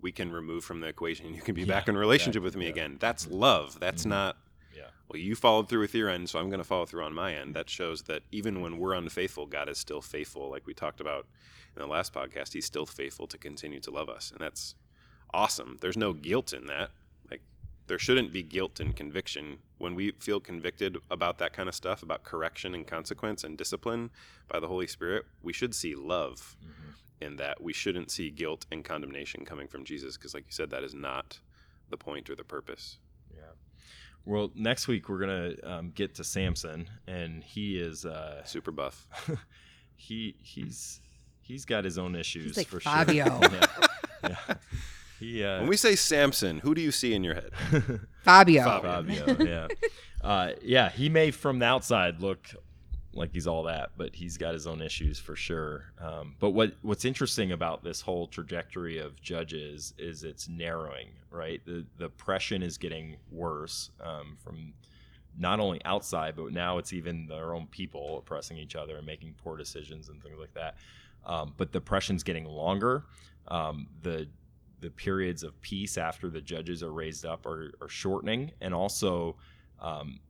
we 0.00 0.10
can 0.10 0.32
remove 0.32 0.64
from 0.64 0.80
the 0.80 0.86
equation. 0.86 1.26
And 1.26 1.36
you 1.36 1.42
can 1.42 1.54
be 1.54 1.60
Yeah, 1.62 1.66
back 1.66 1.86
in 1.88 1.98
relationship 1.98 2.40
exactly, 2.42 2.44
with 2.46 2.56
me 2.56 2.64
yeah. 2.64 2.70
again. 2.70 2.96
That's 2.98 3.26
love. 3.26 3.78
That's 3.78 4.04
Mhm. 4.04 4.08
not. 4.08 4.38
Yeah. 4.74 4.88
Well, 5.08 5.18
you 5.20 5.34
followed 5.34 5.68
through 5.68 5.80
with 5.80 5.94
your 5.94 6.08
end, 6.08 6.30
so 6.30 6.38
I'm 6.38 6.48
going 6.48 6.60
to 6.60 6.64
follow 6.72 6.86
through 6.86 7.04
on 7.04 7.12
my 7.12 7.34
end. 7.34 7.54
That 7.54 7.68
shows 7.68 8.04
that 8.04 8.22
even 8.32 8.62
when 8.62 8.78
we're 8.78 8.94
unfaithful, 8.94 9.44
God 9.44 9.68
is 9.68 9.76
still 9.76 10.00
faithful. 10.00 10.48
Like 10.50 10.66
we 10.66 10.72
talked 10.72 11.00
about 11.02 11.26
in 11.76 11.80
the 11.82 11.86
last 11.88 12.14
podcast, 12.14 12.54
He's 12.54 12.64
still 12.64 12.86
faithful 12.86 13.26
to 13.26 13.36
continue 13.36 13.80
to 13.80 13.90
love 13.90 14.08
us, 14.08 14.30
and 14.30 14.40
that's 14.40 14.76
awesome. 15.34 15.76
There's 15.82 15.98
no 15.98 16.14
guilt 16.14 16.54
in 16.54 16.68
that. 16.68 16.90
Like 17.86 17.88
there 17.88 17.98
shouldn't 18.00 18.32
be 18.32 18.42
guilt 18.42 18.80
and 18.80 18.96
conviction 18.96 19.58
when 19.78 19.94
we 19.94 20.10
feel 20.18 20.40
convicted 20.40 20.96
about 21.08 21.38
that 21.38 21.52
kind 21.52 21.68
of 21.68 21.74
stuff, 21.74 22.02
about 22.02 22.24
correction 22.24 22.74
and 22.74 22.84
consequence 22.84 23.44
and 23.44 23.56
discipline 23.56 24.10
by 24.48 24.58
the 24.58 24.66
Holy 24.66 24.88
Spirit. 24.88 25.24
We 25.40 25.52
should 25.52 25.72
see 25.72 25.94
love 25.94 26.56
Mhm. 26.64 26.94
in 27.20 27.36
that. 27.36 27.62
We 27.62 27.72
shouldn't 27.72 28.10
see 28.10 28.30
guilt 28.30 28.66
and 28.72 28.84
condemnation 28.84 29.44
coming 29.44 29.68
from 29.68 29.84
Jesus, 29.84 30.16
because, 30.16 30.34
like 30.34 30.46
you 30.46 30.52
said, 30.52 30.70
that 30.70 30.82
is 30.82 30.94
not 30.94 31.38
the 31.88 31.96
point 31.96 32.28
or 32.28 32.34
the 32.34 32.42
purpose. 32.42 32.98
Yeah. 33.32 33.52
Well, 34.24 34.50
next 34.56 34.88
week 34.88 35.08
we're 35.08 35.20
gonna 35.20 35.54
um, 35.62 35.90
get 35.92 36.16
to 36.16 36.24
Samson, 36.24 36.90
and 37.06 37.44
he 37.44 37.78
is 37.78 38.04
uh, 38.04 38.42
Super 38.44 38.72
buff. 38.72 39.06
he 39.94 40.34
he's 40.40 41.00
he's 41.40 41.64
got 41.64 41.84
his 41.84 41.98
own 41.98 42.16
issues 42.16 42.56
like 42.56 42.66
for 42.66 42.80
Fabio. 42.80 43.26
sure. 43.26 43.40
yeah. 44.24 44.36
yeah. 44.48 44.54
He 45.18 45.44
uh, 45.44 45.60
When 45.60 45.68
we 45.68 45.76
say 45.76 45.96
Samson, 45.96 46.58
who 46.58 46.74
do 46.74 46.80
you 46.80 46.92
see 46.92 47.14
in 47.14 47.24
your 47.24 47.34
head? 47.34 47.50
Fabio. 48.22 48.64
Fabio. 48.64 49.26
Fabio, 49.26 49.44
yeah, 49.44 49.68
uh, 50.22 50.52
yeah. 50.62 50.90
He 50.90 51.08
may 51.08 51.30
from 51.30 51.58
the 51.58 51.66
outside 51.66 52.20
look 52.20 52.48
like 53.16 53.32
he's 53.32 53.46
all 53.46 53.62
that, 53.64 53.92
but 53.96 54.14
he's 54.14 54.36
got 54.36 54.52
his 54.52 54.66
own 54.66 54.82
issues 54.82 55.18
for 55.18 55.34
sure. 55.34 55.92
Um, 56.00 56.34
but 56.38 56.50
what 56.50 56.74
what's 56.82 57.04
interesting 57.04 57.52
about 57.52 57.82
this 57.82 58.00
whole 58.00 58.26
trajectory 58.26 58.98
of 58.98 59.20
judges 59.20 59.94
is 59.98 60.22
it's 60.22 60.48
narrowing, 60.48 61.08
right? 61.30 61.60
The 61.64 61.84
the 61.96 62.06
oppression 62.06 62.62
is 62.62 62.78
getting 62.78 63.16
worse 63.30 63.90
um, 64.02 64.36
from 64.42 64.74
not 65.38 65.60
only 65.60 65.80
outside, 65.84 66.34
but 66.36 66.52
now 66.52 66.78
it's 66.78 66.92
even 66.92 67.26
their 67.26 67.54
own 67.54 67.66
people 67.66 68.18
oppressing 68.18 68.56
each 68.58 68.76
other 68.76 68.96
and 68.96 69.06
making 69.06 69.34
poor 69.42 69.56
decisions 69.56 70.08
and 70.08 70.22
things 70.22 70.38
like 70.38 70.54
that. 70.54 70.76
Um, 71.24 71.54
but 71.56 71.72
the 71.72 71.78
oppression's 71.78 72.22
getting 72.22 72.44
longer. 72.44 73.04
Um, 73.48 73.88
the 74.02 74.28
the 74.80 74.90
periods 74.90 75.42
of 75.42 75.60
peace 75.62 75.96
after 75.96 76.28
the 76.28 76.40
judges 76.40 76.82
are 76.82 76.92
raised 76.92 77.24
up 77.24 77.46
are, 77.46 77.72
are 77.80 77.88
shortening, 77.88 78.52
and 78.60 78.74
also 78.74 79.36
um, 79.80 80.20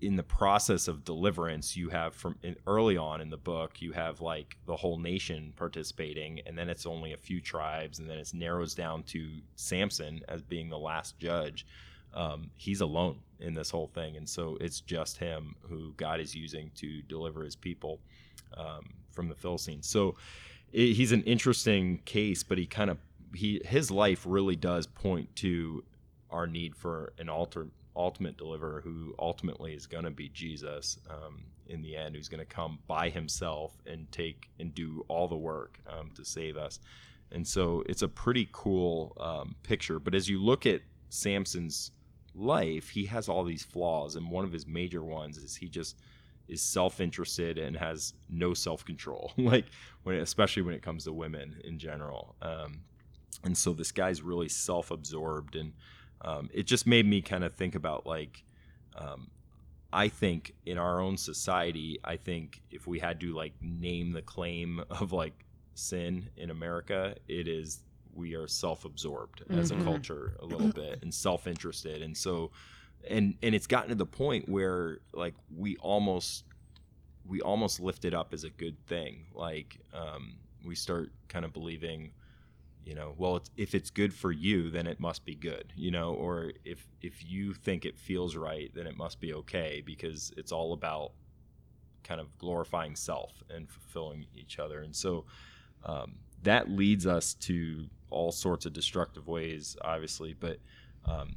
in 0.00 0.16
the 0.16 0.22
process 0.22 0.88
of 0.88 1.04
deliverance, 1.04 1.76
you 1.76 1.88
have 1.88 2.14
from 2.14 2.36
in, 2.42 2.56
early 2.66 2.96
on 2.96 3.20
in 3.20 3.30
the 3.30 3.36
book, 3.36 3.80
you 3.80 3.92
have 3.92 4.20
like 4.20 4.56
the 4.66 4.76
whole 4.76 4.98
nation 4.98 5.52
participating, 5.56 6.40
and 6.46 6.56
then 6.56 6.68
it's 6.68 6.86
only 6.86 7.12
a 7.12 7.16
few 7.16 7.40
tribes, 7.40 7.98
and 7.98 8.08
then 8.08 8.18
it 8.18 8.30
narrows 8.34 8.74
down 8.74 9.02
to 9.04 9.38
Samson 9.54 10.20
as 10.28 10.42
being 10.42 10.68
the 10.68 10.78
last 10.78 11.18
judge. 11.18 11.66
Um, 12.14 12.50
he's 12.56 12.80
alone 12.80 13.20
in 13.40 13.54
this 13.54 13.70
whole 13.70 13.88
thing, 13.88 14.16
and 14.16 14.28
so 14.28 14.58
it's 14.60 14.80
just 14.80 15.16
him 15.16 15.54
who 15.62 15.92
God 15.96 16.20
is 16.20 16.34
using 16.34 16.70
to 16.76 17.02
deliver 17.02 17.44
his 17.44 17.56
people 17.56 18.00
um, 18.56 18.94
from 19.12 19.28
the 19.28 19.34
Philistines. 19.34 19.88
So 19.88 20.16
i 20.74 20.78
he's 20.78 21.12
an 21.12 21.22
interesting 21.22 21.98
case, 22.04 22.42
but 22.42 22.58
he 22.58 22.66
kind 22.66 22.90
of 22.90 22.98
he 23.34 23.60
his 23.64 23.90
life 23.90 24.24
really 24.26 24.56
does 24.56 24.86
point 24.86 25.34
to 25.36 25.84
our 26.30 26.46
need 26.46 26.76
for 26.76 27.12
an 27.18 27.28
alter, 27.28 27.68
ultimate 27.94 28.36
deliverer 28.36 28.80
who 28.82 29.14
ultimately 29.18 29.74
is 29.74 29.86
going 29.86 30.04
to 30.04 30.10
be 30.10 30.28
Jesus 30.28 30.98
um, 31.08 31.44
in 31.66 31.82
the 31.82 31.96
end, 31.96 32.14
who's 32.14 32.28
going 32.28 32.40
to 32.40 32.44
come 32.44 32.78
by 32.86 33.08
himself 33.08 33.72
and 33.86 34.10
take 34.12 34.50
and 34.58 34.74
do 34.74 35.04
all 35.08 35.28
the 35.28 35.36
work 35.36 35.80
um, 35.88 36.10
to 36.14 36.24
save 36.24 36.56
us. 36.56 36.80
And 37.32 37.46
so 37.46 37.82
it's 37.86 38.02
a 38.02 38.08
pretty 38.08 38.48
cool 38.52 39.16
um, 39.18 39.56
picture. 39.62 39.98
But 39.98 40.14
as 40.14 40.28
you 40.28 40.42
look 40.42 40.66
at 40.66 40.82
Samson's 41.08 41.90
life, 42.34 42.88
he 42.88 43.06
has 43.06 43.28
all 43.28 43.44
these 43.44 43.64
flaws, 43.64 44.16
and 44.16 44.30
one 44.30 44.44
of 44.44 44.52
his 44.52 44.66
major 44.66 45.02
ones 45.02 45.38
is 45.38 45.56
he 45.56 45.68
just 45.68 45.96
is 46.48 46.62
self-interested 46.62 47.58
and 47.58 47.76
has 47.76 48.14
no 48.28 48.54
self-control 48.54 49.32
like 49.36 49.64
when 50.04 50.16
especially 50.16 50.62
when 50.62 50.74
it 50.74 50.82
comes 50.82 51.02
to 51.02 51.12
women 51.12 51.56
in 51.64 51.76
general 51.76 52.36
um, 52.40 52.80
and 53.46 53.56
so 53.56 53.72
this 53.72 53.92
guy's 53.92 54.20
really 54.22 54.48
self-absorbed 54.48 55.56
and 55.56 55.72
um, 56.22 56.50
it 56.52 56.66
just 56.66 56.86
made 56.86 57.06
me 57.06 57.22
kind 57.22 57.44
of 57.44 57.54
think 57.54 57.74
about 57.74 58.06
like 58.06 58.44
um, 58.96 59.30
i 59.92 60.08
think 60.08 60.52
in 60.66 60.76
our 60.78 61.00
own 61.00 61.16
society 61.16 61.98
i 62.04 62.16
think 62.16 62.60
if 62.70 62.86
we 62.86 62.98
had 62.98 63.20
to 63.20 63.32
like 63.32 63.54
name 63.62 64.12
the 64.12 64.22
claim 64.22 64.82
of 64.90 65.12
like 65.12 65.44
sin 65.74 66.28
in 66.36 66.50
america 66.50 67.14
it 67.28 67.46
is 67.48 67.80
we 68.14 68.34
are 68.34 68.48
self-absorbed 68.48 69.42
as 69.50 69.70
a 69.70 69.74
Mhm. 69.74 69.84
culture 69.84 70.36
a 70.40 70.46
little 70.46 70.68
bit 70.68 70.98
and 71.02 71.12
self-interested 71.14 72.02
and 72.02 72.16
so 72.16 72.50
and 73.08 73.36
and 73.42 73.54
it's 73.54 73.66
gotten 73.66 73.90
to 73.90 73.94
the 73.94 74.06
point 74.06 74.48
where 74.48 74.98
like 75.12 75.34
we 75.54 75.76
almost 75.76 76.44
we 77.28 77.40
almost 77.42 77.78
lift 77.80 78.04
it 78.04 78.14
up 78.14 78.32
as 78.32 78.42
a 78.44 78.50
good 78.50 78.76
thing 78.86 79.26
like 79.34 79.78
um, 79.92 80.36
we 80.64 80.74
start 80.74 81.12
kind 81.28 81.44
of 81.44 81.52
believing 81.52 82.12
you 82.86 82.94
know 82.94 83.14
well 83.18 83.36
it's, 83.36 83.50
if 83.56 83.74
it's 83.74 83.90
good 83.90 84.14
for 84.14 84.32
you 84.32 84.70
then 84.70 84.86
it 84.86 84.98
must 85.00 85.24
be 85.24 85.34
good 85.34 85.72
you 85.76 85.90
know 85.90 86.14
or 86.14 86.52
if 86.64 86.86
if 87.02 87.28
you 87.28 87.52
think 87.52 87.84
it 87.84 87.98
feels 87.98 88.36
right 88.36 88.70
then 88.74 88.86
it 88.86 88.96
must 88.96 89.20
be 89.20 89.34
okay 89.34 89.82
because 89.84 90.32
it's 90.36 90.52
all 90.52 90.72
about 90.72 91.12
kind 92.04 92.20
of 92.20 92.38
glorifying 92.38 92.94
self 92.94 93.42
and 93.50 93.68
fulfilling 93.68 94.24
each 94.34 94.58
other 94.60 94.80
and 94.80 94.94
so 94.94 95.24
um, 95.84 96.14
that 96.44 96.70
leads 96.70 97.06
us 97.06 97.34
to 97.34 97.86
all 98.08 98.30
sorts 98.30 98.64
of 98.64 98.72
destructive 98.72 99.26
ways 99.26 99.76
obviously 99.82 100.32
but 100.32 100.58
um, 101.04 101.34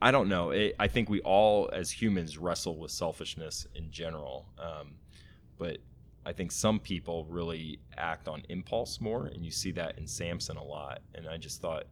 I 0.00 0.10
don't 0.10 0.28
know. 0.28 0.50
It, 0.50 0.76
I 0.78 0.88
think 0.88 1.08
we 1.08 1.20
all, 1.22 1.70
as 1.72 1.90
humans, 1.90 2.36
wrestle 2.36 2.76
with 2.76 2.90
selfishness 2.90 3.66
in 3.74 3.90
general. 3.90 4.46
Um, 4.58 4.96
but 5.56 5.78
I 6.26 6.32
think 6.32 6.50
some 6.50 6.80
people 6.80 7.24
really 7.26 7.78
act 7.96 8.26
on 8.26 8.42
impulse 8.48 9.00
more, 9.00 9.26
and 9.26 9.44
you 9.44 9.52
see 9.52 9.70
that 9.72 9.96
in 9.96 10.08
Samson 10.08 10.56
a 10.56 10.64
lot. 10.64 11.00
And 11.14 11.28
I 11.28 11.36
just 11.36 11.60
thought, 11.62 11.84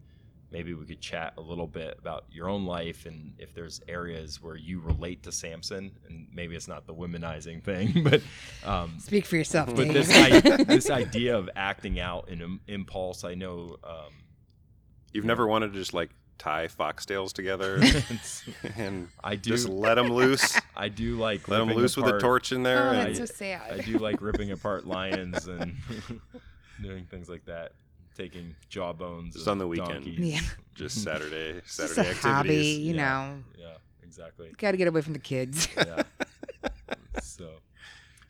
maybe 0.50 0.74
we 0.74 0.84
could 0.84 1.00
chat 1.00 1.34
a 1.38 1.40
little 1.40 1.68
bit 1.68 1.96
about 1.98 2.24
your 2.30 2.48
own 2.48 2.66
life 2.66 3.06
and 3.06 3.32
if 3.38 3.54
there's 3.54 3.80
areas 3.88 4.42
where 4.42 4.56
you 4.56 4.80
relate 4.80 5.22
to 5.22 5.32
Samson. 5.32 5.92
And 6.08 6.26
maybe 6.32 6.56
it's 6.56 6.66
not 6.68 6.86
the 6.86 6.94
womenizing 6.94 7.62
thing, 7.62 8.02
but 8.04 8.22
um, 8.64 8.96
Speak 8.98 9.24
for 9.24 9.36
yourself, 9.36 9.68
but 9.74 9.84
Dave. 9.84 9.94
this 9.94 10.10
I, 10.10 10.64
this 10.64 10.90
idea 10.90 11.36
of 11.36 11.48
acting 11.54 12.00
out 12.00 12.28
in 12.28 12.58
impulse. 12.66 13.24
I 13.24 13.34
know. 13.34 13.76
Um, 13.84 14.12
You've 15.12 15.24
never 15.24 15.46
wanted 15.46 15.72
to 15.72 15.78
just 15.78 15.94
like 15.94 16.10
tie 16.38 16.66
foxtails 16.68 17.32
together 17.32 17.80
and 18.76 19.08
I 19.22 19.36
do. 19.36 19.50
just 19.50 19.68
let 19.68 19.94
them 19.94 20.08
loose, 20.12 20.58
I 20.76 20.88
do 20.88 21.16
like 21.16 21.48
let 21.48 21.58
them 21.58 21.68
ripping 21.68 21.82
loose 21.82 21.96
with 21.96 22.06
a 22.06 22.18
torch 22.18 22.52
in 22.52 22.62
there. 22.62 22.88
oh, 22.88 22.90
and 22.92 23.08
that's 23.16 23.18
so 23.18 23.24
sad. 23.26 23.72
I 23.72 23.78
do 23.82 23.98
like 23.98 24.20
ripping 24.20 24.50
apart 24.50 24.86
lions 24.86 25.46
and 25.46 25.76
doing 26.82 27.04
things 27.06 27.28
like 27.28 27.44
that, 27.46 27.72
taking 28.16 28.54
jawbones. 28.68 29.34
Just 29.34 29.48
on 29.48 29.58
the 29.58 29.66
weekend. 29.68 30.04
donkeys. 30.04 30.18
Yeah. 30.18 30.40
just 30.74 31.02
Saturday, 31.02 31.58
It's 31.58 31.76
just 31.76 31.94
Saturday 31.94 32.08
a 32.08 32.12
activities. 32.14 32.22
hobby, 32.22 32.56
you 32.82 32.94
Yeah. 32.94 33.02
know. 33.02 33.38
Yeah, 33.58 33.74
exactly. 34.02 34.52
Got 34.58 34.72
to 34.72 34.76
get 34.76 34.88
away 34.88 35.00
from 35.02 35.12
the 35.12 35.18
kids. 35.20 35.68
Yeah. 35.76 36.02
so, 37.22 37.48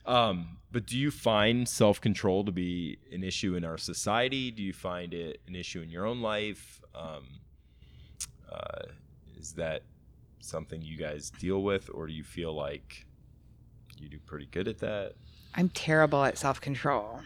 um, 0.07 0.59
but 0.71 0.87
do 0.87 0.99
you 0.99 1.11
find 1.11 1.69
self 1.69 2.01
control 2.01 2.45
to 2.45 2.53
be 2.53 2.99
an 3.13 3.23
issue 3.25 3.55
in 3.55 3.65
our 3.65 3.79
society? 3.79 4.51
Do 4.51 4.63
you 4.63 4.73
find 4.73 5.15
it 5.15 5.41
an 5.49 5.55
issue 5.55 5.81
in 5.81 5.89
your 5.91 6.05
own 6.07 6.21
life? 6.21 6.81
Um, 6.95 7.25
uh, 8.53 8.83
is 9.37 9.53
that 9.53 9.83
something 10.41 10.83
you 10.83 10.97
guys 10.97 11.31
deal 11.31 11.63
with, 11.63 11.91
or 11.93 12.07
do 12.07 12.13
you 12.13 12.25
feel 12.25 12.55
like 12.55 13.07
you 13.99 14.09
do 14.09 14.19
pretty 14.27 14.47
good 14.47 14.69
at 14.69 14.79
that 14.79 15.15
I'm 15.55 15.69
terrible 15.69 16.25
at 16.25 16.37
self 16.37 16.61
control. 16.61 17.21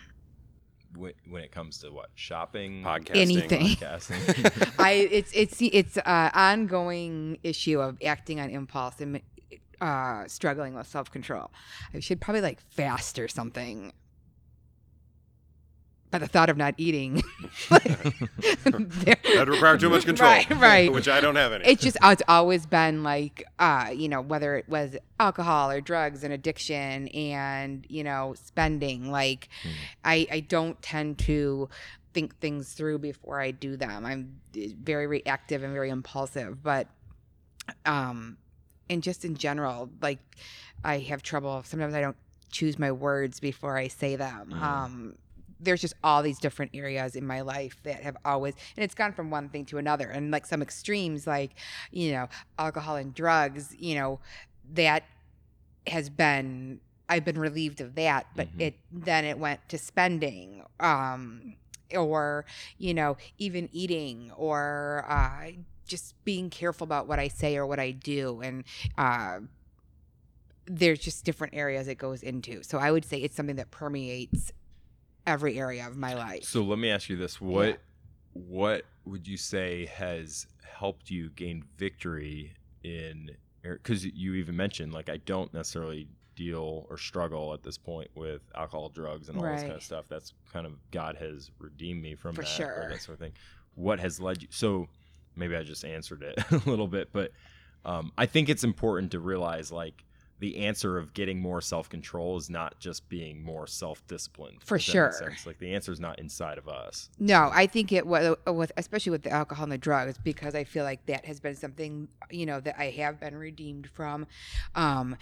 when, 0.96 1.12
when 1.28 1.42
it 1.42 1.52
comes 1.52 1.78
to 1.78 1.90
what 1.90 2.10
shopping, 2.14 2.82
Podcasting. 2.82 3.16
Anything. 3.16 3.66
podcasting? 3.68 4.74
I 4.78 4.92
it's 4.92 5.32
it's 5.34 5.58
it's 5.60 5.96
a 5.96 6.30
ongoing 6.34 7.38
issue 7.42 7.80
of 7.80 7.98
acting 8.04 8.40
on 8.40 8.50
impulse 8.50 9.00
and 9.00 9.20
uh, 9.80 10.26
struggling 10.26 10.74
with 10.74 10.86
self 10.86 11.10
control. 11.10 11.50
I 11.94 12.00
should 12.00 12.20
probably 12.20 12.42
like 12.42 12.60
fast 12.60 13.18
or 13.18 13.28
something. 13.28 13.92
But 16.10 16.20
the 16.20 16.26
thought 16.26 16.48
of 16.48 16.56
not 16.56 16.74
eating, 16.78 17.22
That 17.68 19.44
required 19.46 19.80
too 19.80 19.90
much 19.90 20.04
control. 20.06 20.30
Right, 20.30 20.50
right. 20.56 20.92
Which 20.92 21.08
I 21.08 21.20
don't 21.20 21.36
have 21.36 21.52
any. 21.52 21.64
it's 21.66 21.82
just 21.82 21.96
it's 22.02 22.22
always 22.28 22.66
been 22.66 23.02
like 23.02 23.44
uh 23.58 23.90
you 23.94 24.08
know 24.08 24.20
whether 24.20 24.56
it 24.56 24.68
was 24.68 24.96
alcohol 25.20 25.70
or 25.70 25.80
drugs 25.80 26.24
and 26.24 26.32
addiction 26.32 27.08
and 27.08 27.84
you 27.88 28.04
know 28.04 28.34
spending 28.42 29.10
like 29.10 29.48
Hmm. 29.62 29.68
i 30.04 30.26
i 30.30 30.40
don't 30.40 30.80
tend 30.82 31.18
to 31.20 31.68
think 32.14 32.36
things 32.38 32.72
through 32.72 32.98
before 33.00 33.40
i 33.40 33.50
do 33.50 33.76
them 33.76 34.06
i'm 34.06 34.40
eh, 34.56 34.68
very 34.80 35.06
reactive 35.06 35.62
and 35.62 35.72
very 35.72 35.90
impulsive 35.90 36.62
but 36.62 36.86
um 37.84 38.36
and 38.88 39.02
just 39.02 39.24
in 39.24 39.36
general 39.36 39.90
like 40.00 40.18
i 40.84 40.98
have 40.98 41.22
trouble 41.22 41.62
sometimes 41.64 41.94
i 41.94 42.00
don't 42.00 42.16
choose 42.50 42.78
my 42.78 42.92
words 42.92 43.40
before 43.40 43.76
i 43.76 43.88
say 43.88 44.16
them 44.16 44.50
Mhm. 44.52 44.62
um 44.62 45.14
there's 45.60 45.80
just 45.80 45.94
all 46.04 46.22
these 46.22 46.38
different 46.38 46.70
areas 46.74 47.16
in 47.16 47.26
my 47.26 47.40
life 47.40 47.76
that 47.82 48.02
have 48.02 48.16
always 48.24 48.54
and 48.76 48.84
it's 48.84 48.94
gone 48.94 49.12
from 49.12 49.30
one 49.30 49.48
thing 49.48 49.64
to 49.66 49.78
another. 49.78 50.08
And 50.08 50.30
like 50.30 50.46
some 50.46 50.62
extremes 50.62 51.26
like 51.26 51.52
you 51.90 52.12
know 52.12 52.28
alcohol 52.58 52.96
and 52.96 53.14
drugs 53.14 53.74
you 53.78 53.94
know 53.96 54.20
that 54.74 55.04
has 55.86 56.10
been 56.10 56.80
i've 57.08 57.24
been 57.24 57.38
relieved 57.38 57.80
of 57.80 57.94
that 57.94 58.26
but 58.36 58.48
Mhm. 58.56 58.60
it 58.60 58.74
then 58.92 59.24
it 59.24 59.38
went 59.38 59.66
to 59.70 59.78
spending 59.78 60.62
um 60.80 61.56
or 61.96 62.44
you 62.76 62.92
know 62.92 63.16
even 63.38 63.68
eating 63.72 64.30
or 64.36 65.04
uh 65.08 65.50
just 65.86 66.14
being 66.24 66.50
careful 66.50 66.84
about 66.84 67.08
what 67.08 67.18
i 67.18 67.28
say 67.28 67.56
or 67.56 67.66
what 67.66 67.78
i 67.80 67.90
do. 67.90 68.40
And 68.42 68.64
uh 68.98 69.38
there's 70.66 70.98
just 70.98 71.24
different 71.24 71.54
areas 71.54 71.88
it 71.88 71.96
goes 71.96 72.22
into. 72.22 72.62
So 72.62 72.78
i 72.78 72.90
would 72.90 73.04
say 73.04 73.18
it's 73.18 73.36
something 73.36 73.56
that 73.56 73.70
permeates 73.70 74.52
every 75.28 75.58
area 75.58 75.86
of 75.86 75.96
my 75.96 76.14
life 76.14 76.44
So 76.44 76.62
let 76.62 76.78
me 76.78 76.90
ask 76.90 77.08
you 77.08 77.16
this: 77.16 77.40
what 77.40 77.80
what 78.32 78.84
would 79.04 79.26
you 79.26 79.36
say 79.36 79.86
has 79.86 80.46
helped 80.62 81.10
you 81.10 81.30
gain 81.30 81.64
victory 81.76 82.54
in? 82.82 83.30
Because 83.62 84.04
you 84.04 84.34
even 84.34 84.56
mentioned 84.56 84.92
like 84.92 85.08
I 85.08 85.18
don't 85.18 85.52
necessarily 85.52 86.08
deal 86.36 86.86
or 86.88 86.96
struggle 86.96 87.52
at 87.52 87.62
this 87.64 87.76
point 87.76 88.08
with 88.14 88.42
alcohol, 88.54 88.88
drugs, 88.88 89.28
and 89.28 89.36
all 89.36 89.44
this 89.44 89.62
kind 89.62 89.72
of 89.74 89.82
stuff. 89.82 90.04
That's 90.08 90.32
kind 90.52 90.66
of 90.66 90.74
God 90.92 91.16
has 91.16 91.50
redeemed 91.58 92.00
me 92.02 92.14
from 92.14 92.34
For 92.34 92.42
that, 92.42 92.48
sure. 92.48 92.84
or 92.84 92.88
that 92.90 93.02
sort 93.02 93.14
of 93.14 93.20
thing. 93.20 93.32
What 93.74 93.98
has 93.98 94.20
led 94.20 94.42
you? 94.42 94.48
So 94.50 94.88
maybe 95.34 95.56
I 95.56 95.64
just 95.64 95.84
answered 95.84 96.22
it 96.22 96.38
a 96.52 96.70
little 96.70 96.86
bit, 96.86 97.08
but 97.12 97.32
um, 97.84 98.12
I 98.16 98.26
think 98.26 98.48
it's 98.48 98.62
important 98.64 99.10
to 99.12 99.20
realize 99.20 99.72
like 99.72 100.04
the 100.40 100.58
answer 100.58 100.98
of 100.98 101.14
getting 101.14 101.40
more 101.40 101.60
self 101.60 101.88
control 101.88 102.36
is 102.36 102.48
not 102.48 102.78
just 102.78 103.08
being 103.08 103.42
more 103.42 103.66
self 103.66 104.06
disciplined. 104.06 104.62
For 104.62 104.78
sure. 104.78 105.34
Like 105.46 105.58
the 105.58 105.74
answer 105.74 105.90
is 105.92 106.00
not 106.00 106.18
inside 106.18 106.58
of 106.58 106.68
us. 106.68 107.10
No, 107.18 107.50
I 107.52 107.66
think 107.66 107.92
it 107.92 108.06
was 108.06 108.36
with 108.46 108.70
especially 108.76 109.10
with 109.10 109.22
the 109.22 109.30
alcohol 109.30 109.64
and 109.64 109.72
the 109.72 109.78
drugs 109.78 110.16
because 110.22 110.54
I 110.54 110.64
feel 110.64 110.84
like 110.84 111.04
that 111.06 111.24
has 111.26 111.40
been 111.40 111.56
something 111.56 112.08
you 112.30 112.46
know 112.46 112.60
that 112.60 112.76
I 112.78 112.90
have 112.90 113.18
been 113.20 113.36
redeemed 113.36 113.88
from. 113.88 114.26
Um, 114.74 115.16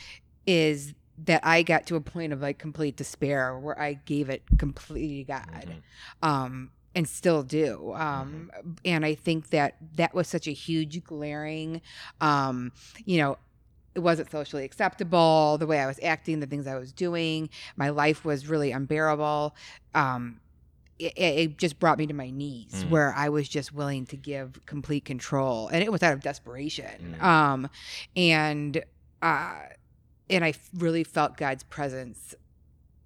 is 0.46 0.94
that 1.24 1.40
I 1.44 1.62
got 1.62 1.86
to 1.86 1.96
a 1.96 2.00
point 2.00 2.32
of 2.32 2.42
like 2.42 2.58
complete 2.58 2.96
despair 2.96 3.58
where 3.58 3.80
I 3.80 3.94
gave 3.94 4.28
it 4.28 4.42
completely 4.58 5.24
to 5.24 5.24
God, 5.24 5.68
Mhm. 6.22 6.28
um, 6.28 6.70
and 6.94 7.08
still 7.08 7.42
do. 7.42 7.92
Um, 7.94 8.50
And 8.84 9.04
I 9.04 9.14
think 9.14 9.48
that 9.50 9.76
that 9.96 10.14
was 10.14 10.28
such 10.28 10.46
a 10.46 10.52
huge 10.52 11.02
glaring, 11.04 11.80
um, 12.20 12.72
you 13.04 13.18
know. 13.18 13.38
It 13.96 14.00
wasn't 14.00 14.30
socially 14.30 14.64
acceptable 14.64 15.56
the 15.58 15.66
way 15.66 15.80
I 15.80 15.86
was 15.86 15.98
acting, 16.02 16.40
the 16.40 16.46
things 16.46 16.66
I 16.66 16.76
was 16.78 16.92
doing. 16.92 17.48
My 17.76 17.88
life 17.88 18.26
was 18.26 18.46
really 18.46 18.70
unbearable. 18.70 19.56
Um, 19.94 20.40
it, 20.98 21.12
it 21.16 21.58
just 21.58 21.78
brought 21.78 21.98
me 21.98 22.06
to 22.06 22.14
my 22.14 22.28
knees 22.30 22.84
Mm. 22.84 22.90
where 22.90 23.14
I 23.14 23.30
was 23.30 23.48
just 23.48 23.72
willing 23.72 24.04
to 24.06 24.16
give 24.16 24.64
complete 24.66 25.04
control 25.06 25.68
and 25.68 25.82
it 25.82 25.90
was 25.92 26.02
out 26.02 26.12
of 26.12 26.20
desperation 26.20 27.16
Mm. 27.18 27.22
um 27.22 27.68
and 28.16 28.82
uh 29.22 29.56
and 30.30 30.42
I 30.44 30.54
really 30.74 31.04
felt 31.04 31.36
God's 31.36 31.64
presence 31.64 32.34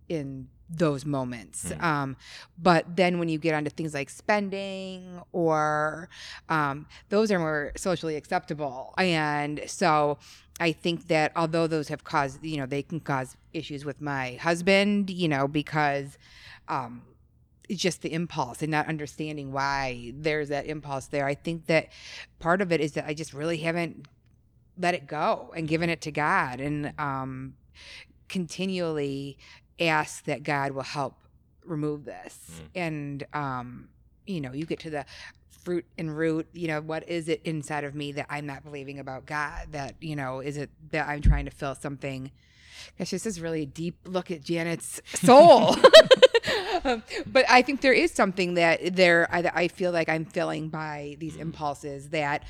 in 0.09 0.48
those 0.68 1.05
moments 1.05 1.64
Mm. 1.72 1.83
um 1.83 2.16
but 2.57 2.96
then 2.96 3.18
when 3.18 3.29
you 3.29 3.38
get 3.40 3.55
onto 3.57 3.70
things 3.70 3.92
like 3.92 4.09
spending 4.09 5.20
or 5.33 6.09
um 6.48 6.87
those 7.09 7.33
are 7.33 7.40
more 7.40 7.72
socially 7.76 8.14
acceptable 8.14 8.94
and 8.98 9.62
so 9.66 10.18
I 10.61 10.73
think 10.73 11.09
that 11.09 11.33
although 11.35 11.66
those 11.66 11.88
have 11.88 12.05
caused, 12.05 12.44
you 12.44 12.59
know, 12.59 12.66
they 12.66 12.83
can 12.83 13.01
cause 13.01 13.37
issues 13.55 13.85
with 13.85 14.01
my 14.01 14.35
husband, 14.35 15.09
you 15.09 15.27
know, 15.27 15.49
because 15.49 16.18
um, 16.68 17.03
it's 17.68 17.81
just 17.81 18.03
the 18.03 18.12
impulse 18.12 18.61
and 18.61 18.70
not 18.70 18.87
understanding 18.87 19.53
why 19.53 20.12
there's 20.14 20.51
that 20.51 20.66
impulse 20.66 21.07
there. 21.07 21.25
I 21.27 21.35
think 21.35 21.66
that 21.66 21.88
part 22.38 22.61
of 22.61 22.73
it 22.73 22.81
is 22.81 22.92
that 22.92 23.07
I 23.07 23.14
just 23.14 23.33
really 23.33 23.57
haven't 23.59 24.07
let 24.79 24.94
it 24.94 25.07
go 25.07 25.53
and 25.57 25.66
given 25.66 25.88
it 25.88 26.03
to 26.03 26.11
God 26.11 26.61
and 26.61 26.92
um, 26.99 27.55
continually 28.29 29.38
ask 29.81 30.25
that 30.25 30.42
God 30.42 30.73
will 30.73 30.83
help 30.83 31.14
remove 31.64 32.05
this. 32.05 32.38
Mm. 32.53 32.68
And, 32.75 33.27
um, 33.33 33.88
you 34.27 34.40
know, 34.40 34.53
you 34.53 34.66
get 34.66 34.81
to 34.81 34.90
the 34.90 35.07
fruit 35.61 35.85
and 35.99 36.16
root, 36.16 36.49
you 36.53 36.68
know, 36.68 36.81
what 36.81 37.09
is 37.09 37.29
it 37.29 37.40
inside 37.44 37.85
of 37.85 37.94
me 37.94 38.12
that 38.12 38.27
I'm 38.29 38.46
not 38.46 38.64
believing 38.64 38.99
about 38.99 39.27
God? 39.27 39.68
That, 39.73 39.94
you 40.01 40.16
know, 40.16 40.40
is 40.40 40.57
it 40.57 40.70
that 40.90 41.09
I'm 41.09 41.20
trying 41.23 41.44
to 41.44 41.51
fill 41.51 41.75
something? 41.75 42.31
Gosh, 42.99 43.11
this 43.11 43.27
is 43.27 43.40
really 43.40 43.62
a 43.62 43.66
deep 43.66 43.96
look 44.05 44.31
at 44.31 44.42
Janet's 44.42 45.01
soul. 45.14 45.77
Um, 46.85 47.03
but 47.27 47.44
I 47.49 47.62
think 47.62 47.81
there 47.81 47.92
is 47.92 48.11
something 48.11 48.55
that 48.55 48.96
there 48.96 49.29
I, 49.31 49.51
I 49.55 49.68
feel 49.68 49.92
like 49.92 50.09
I'm 50.09 50.25
filling 50.25 50.68
by 50.68 51.16
these 51.18 51.37
impulses 51.37 52.11
that 52.11 52.44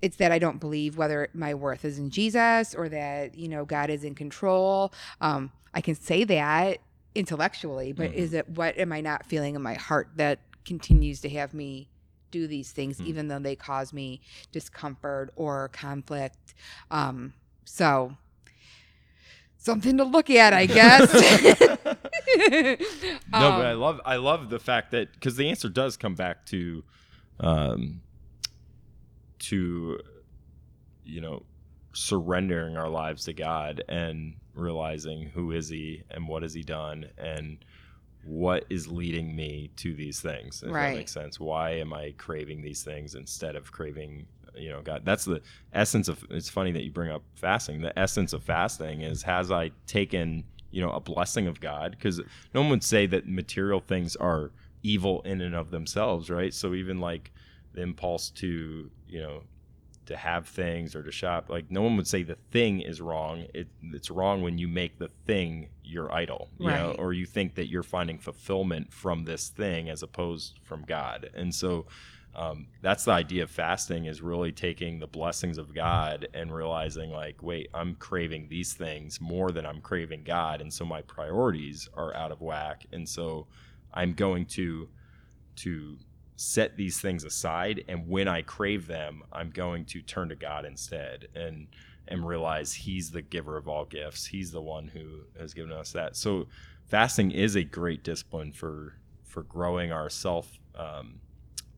it's 0.00 0.16
that 0.16 0.32
I 0.32 0.38
don't 0.38 0.58
believe 0.58 0.96
whether 0.96 1.28
my 1.34 1.54
worth 1.54 1.84
is 1.84 1.98
in 1.98 2.10
Jesus 2.10 2.74
or 2.74 2.88
that 2.88 3.36
you 3.36 3.48
know 3.48 3.64
God 3.64 3.90
is 3.90 4.04
in 4.04 4.14
control. 4.14 4.92
Um, 5.20 5.50
I 5.74 5.80
can 5.80 5.94
say 5.94 6.24
that 6.24 6.78
intellectually, 7.14 7.92
but 7.92 8.10
Mhm. 8.10 8.14
is 8.14 8.34
it 8.34 8.48
what 8.48 8.78
am 8.78 8.92
I 8.92 9.00
not 9.00 9.26
feeling 9.26 9.54
in 9.54 9.62
my 9.62 9.74
heart 9.74 10.10
that 10.16 10.40
continues 10.64 11.20
to 11.20 11.28
have 11.30 11.52
me 11.52 11.88
do 12.32 12.48
these 12.48 12.72
things 12.72 12.98
Mhm. 13.00 13.06
even 13.06 13.28
though 13.28 13.38
they 13.38 13.54
cause 13.54 13.92
me 13.92 14.20
discomfort 14.50 15.32
or 15.36 15.68
conflict? 15.68 16.54
Um, 16.90 17.34
so 17.64 18.16
something 19.58 19.96
to 19.98 20.04
look 20.04 20.28
at, 20.30 20.52
I 20.52 20.66
guess. 20.66 21.12
no, 22.48 22.76
but 23.30 23.66
I 23.66 23.72
Um, 23.72 23.80
love 23.80 24.00
I 24.04 24.16
love 24.16 24.50
the 24.50 24.58
fact 24.58 24.90
that 24.90 25.12
because 25.12 25.36
the 25.36 25.48
answer 25.48 25.68
does 25.68 25.96
come 25.96 26.14
back 26.16 26.44
to, 26.46 26.82
um, 27.40 28.00
to, 29.40 29.98
you 31.04 31.20
know, 31.20 31.44
surrendering 31.94 32.76
our 32.76 32.88
lives 32.88 33.24
to 33.24 33.32
God 33.32 33.82
and 33.88 34.34
realizing 34.54 35.28
who 35.34 35.52
is 35.52 35.68
He 35.68 36.02
and 36.10 36.26
what 36.28 36.42
has 36.42 36.54
He 36.54 36.62
done 36.62 37.06
and 37.18 37.58
what 38.24 38.64
is 38.70 38.86
leading 38.88 39.34
me 39.34 39.70
to 39.76 39.94
these 39.94 40.20
things 40.20 40.62
if 40.62 40.70
Right. 40.70 40.90
that 40.90 40.96
makes 40.96 41.12
sense. 41.12 41.40
Why 41.40 41.70
am 41.72 41.92
i 41.92 42.14
craving 42.18 42.62
these 42.62 42.82
things 42.84 43.14
instead 43.14 43.56
of 43.56 43.72
craving 43.72 44.26
you 44.54 44.68
know 44.68 44.80
god? 44.82 45.02
That's 45.04 45.24
the 45.24 45.40
essence 45.72 46.08
of 46.08 46.24
it's 46.30 46.48
funny 46.50 46.72
that 46.72 46.82
you 46.84 46.90
bring 46.90 47.10
up 47.10 47.22
fasting. 47.34 47.80
The 47.82 47.98
essence 47.98 48.32
of 48.32 48.42
fasting 48.44 49.00
is 49.02 49.22
has 49.22 49.50
i 49.50 49.70
taken 49.86 50.44
you 50.70 50.80
know 50.82 50.90
a 50.92 51.00
blessing 51.00 51.46
of 51.46 51.60
god? 51.60 51.92
Because 51.92 52.20
no 52.54 52.60
one 52.60 52.70
would 52.70 52.84
say 52.84 53.06
that 53.06 53.26
material 53.28 53.80
things 53.80 54.14
are 54.16 54.52
evil 54.82 55.22
in 55.22 55.40
and 55.40 55.54
of 55.54 55.70
themselves 55.70 56.30
right? 56.30 56.52
So 56.54 56.74
even 56.74 56.98
like 57.00 57.32
the 57.74 57.82
impulse 57.82 58.30
to 58.30 58.90
you 59.08 59.20
know 59.20 59.42
to 60.06 60.16
have 60.16 60.48
things 60.48 60.94
or 60.96 61.02
to 61.02 61.12
shop 61.12 61.48
like 61.48 61.70
no 61.70 61.80
one 61.82 61.96
would 61.96 62.06
say 62.08 62.22
the 62.22 62.36
thing 62.50 62.80
is 62.80 63.00
wrong. 63.00 63.46
It, 63.54 63.68
it's 63.92 64.10
wrong 64.10 64.42
when 64.42 64.58
you 64.58 64.66
make 64.68 64.98
the 64.98 65.08
thing 65.26 65.68
your 65.84 66.12
idol 66.12 66.48
you 66.58 66.68
know 66.68 66.88
Right. 66.88 66.98
or 66.98 67.12
you 67.12 67.26
think 67.26 67.54
that 67.54 67.68
you're 67.68 67.82
finding 67.82 68.18
fulfillment 68.18 68.92
from 68.92 69.24
this 69.24 69.48
thing 69.48 69.88
as 69.90 70.02
opposed 70.02 70.58
from 70.64 70.82
god. 70.82 71.30
And 71.34 71.54
so 71.54 71.86
um, 72.34 72.68
that's 72.80 73.04
the 73.04 73.12
idea 73.12 73.42
of 73.42 73.50
fasting 73.50 74.06
is 74.06 74.22
really 74.22 74.52
taking 74.52 74.98
the 74.98 75.06
blessings 75.06 75.58
of 75.58 75.74
god 75.74 76.26
and 76.32 76.52
realizing 76.52 77.10
like 77.10 77.42
wait 77.42 77.68
i'm 77.74 77.94
craving 77.96 78.48
these 78.48 78.72
things 78.72 79.20
more 79.20 79.52
than 79.52 79.66
i'm 79.66 79.80
craving 79.82 80.24
god. 80.24 80.60
And 80.62 80.72
so 80.72 80.84
my 80.84 81.02
priorities 81.02 81.88
are 81.94 82.14
out 82.16 82.32
of 82.32 82.40
whack. 82.40 82.86
And 82.92 83.08
so 83.08 83.46
i'm 83.94 84.14
going 84.14 84.46
to 84.46 84.88
to 85.56 85.98
set 86.42 86.76
these 86.76 87.00
things 87.00 87.24
aside 87.24 87.84
and 87.88 88.08
when 88.08 88.28
i 88.28 88.42
crave 88.42 88.86
them 88.86 89.22
i'm 89.32 89.50
going 89.50 89.84
to 89.84 90.02
turn 90.02 90.28
to 90.28 90.36
god 90.36 90.64
instead 90.64 91.28
and 91.34 91.68
and 92.08 92.26
realize 92.26 92.72
he's 92.74 93.10
the 93.10 93.22
giver 93.22 93.56
of 93.56 93.68
all 93.68 93.84
gifts 93.84 94.26
he's 94.26 94.50
the 94.50 94.60
one 94.60 94.88
who 94.88 95.20
has 95.38 95.54
given 95.54 95.72
us 95.72 95.92
that 95.92 96.16
so 96.16 96.46
fasting 96.86 97.30
is 97.30 97.54
a 97.54 97.62
great 97.62 98.02
discipline 98.02 98.52
for 98.52 98.94
for 99.24 99.42
growing 99.44 99.92
our 99.92 100.10
self 100.10 100.58
um, 100.74 101.20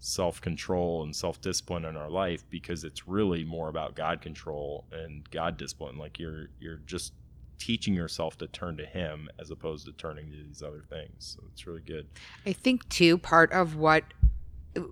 self 0.04 0.40
control 0.40 1.02
and 1.02 1.16
self 1.16 1.40
discipline 1.40 1.84
in 1.84 1.96
our 1.96 2.10
life 2.10 2.44
because 2.50 2.84
it's 2.84 3.08
really 3.08 3.44
more 3.44 3.68
about 3.68 3.94
God 3.94 4.20
control 4.20 4.84
and 4.92 5.28
God 5.30 5.56
discipline. 5.56 5.96
Like 5.96 6.18
you're 6.18 6.48
you're 6.60 6.80
just 6.86 7.14
teaching 7.58 7.94
yourself 7.94 8.36
to 8.38 8.46
turn 8.48 8.76
to 8.76 8.84
Him 8.84 9.28
as 9.38 9.50
opposed 9.50 9.86
to 9.86 9.92
turning 9.92 10.30
to 10.30 10.36
these 10.36 10.62
other 10.62 10.82
things. 10.88 11.36
So 11.36 11.44
it's 11.52 11.66
really 11.66 11.80
good. 11.80 12.06
I 12.44 12.52
think 12.52 12.86
too 12.88 13.16
part 13.16 13.52
of 13.52 13.76
what 13.76 14.04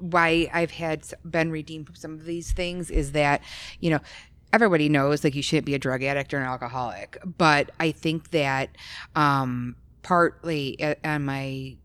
why 0.00 0.48
I've 0.52 0.70
had 0.70 1.04
been 1.28 1.50
redeemed 1.50 1.86
from 1.86 1.96
some 1.96 2.12
of 2.14 2.24
these 2.24 2.52
things 2.52 2.90
is 2.90 3.12
that 3.12 3.42
you 3.80 3.90
know 3.90 4.00
everybody 4.52 4.88
knows 4.88 5.24
like 5.24 5.34
you 5.34 5.42
shouldn't 5.42 5.66
be 5.66 5.74
a 5.74 5.78
drug 5.78 6.02
addict 6.02 6.34
or 6.34 6.38
an 6.38 6.44
alcoholic, 6.44 7.18
but 7.38 7.70
I 7.80 7.90
think 7.90 8.30
that 8.30 8.70
um, 9.16 9.76
partly 10.02 10.76
a- 10.78 10.96
on 11.04 11.24
my 11.24 11.76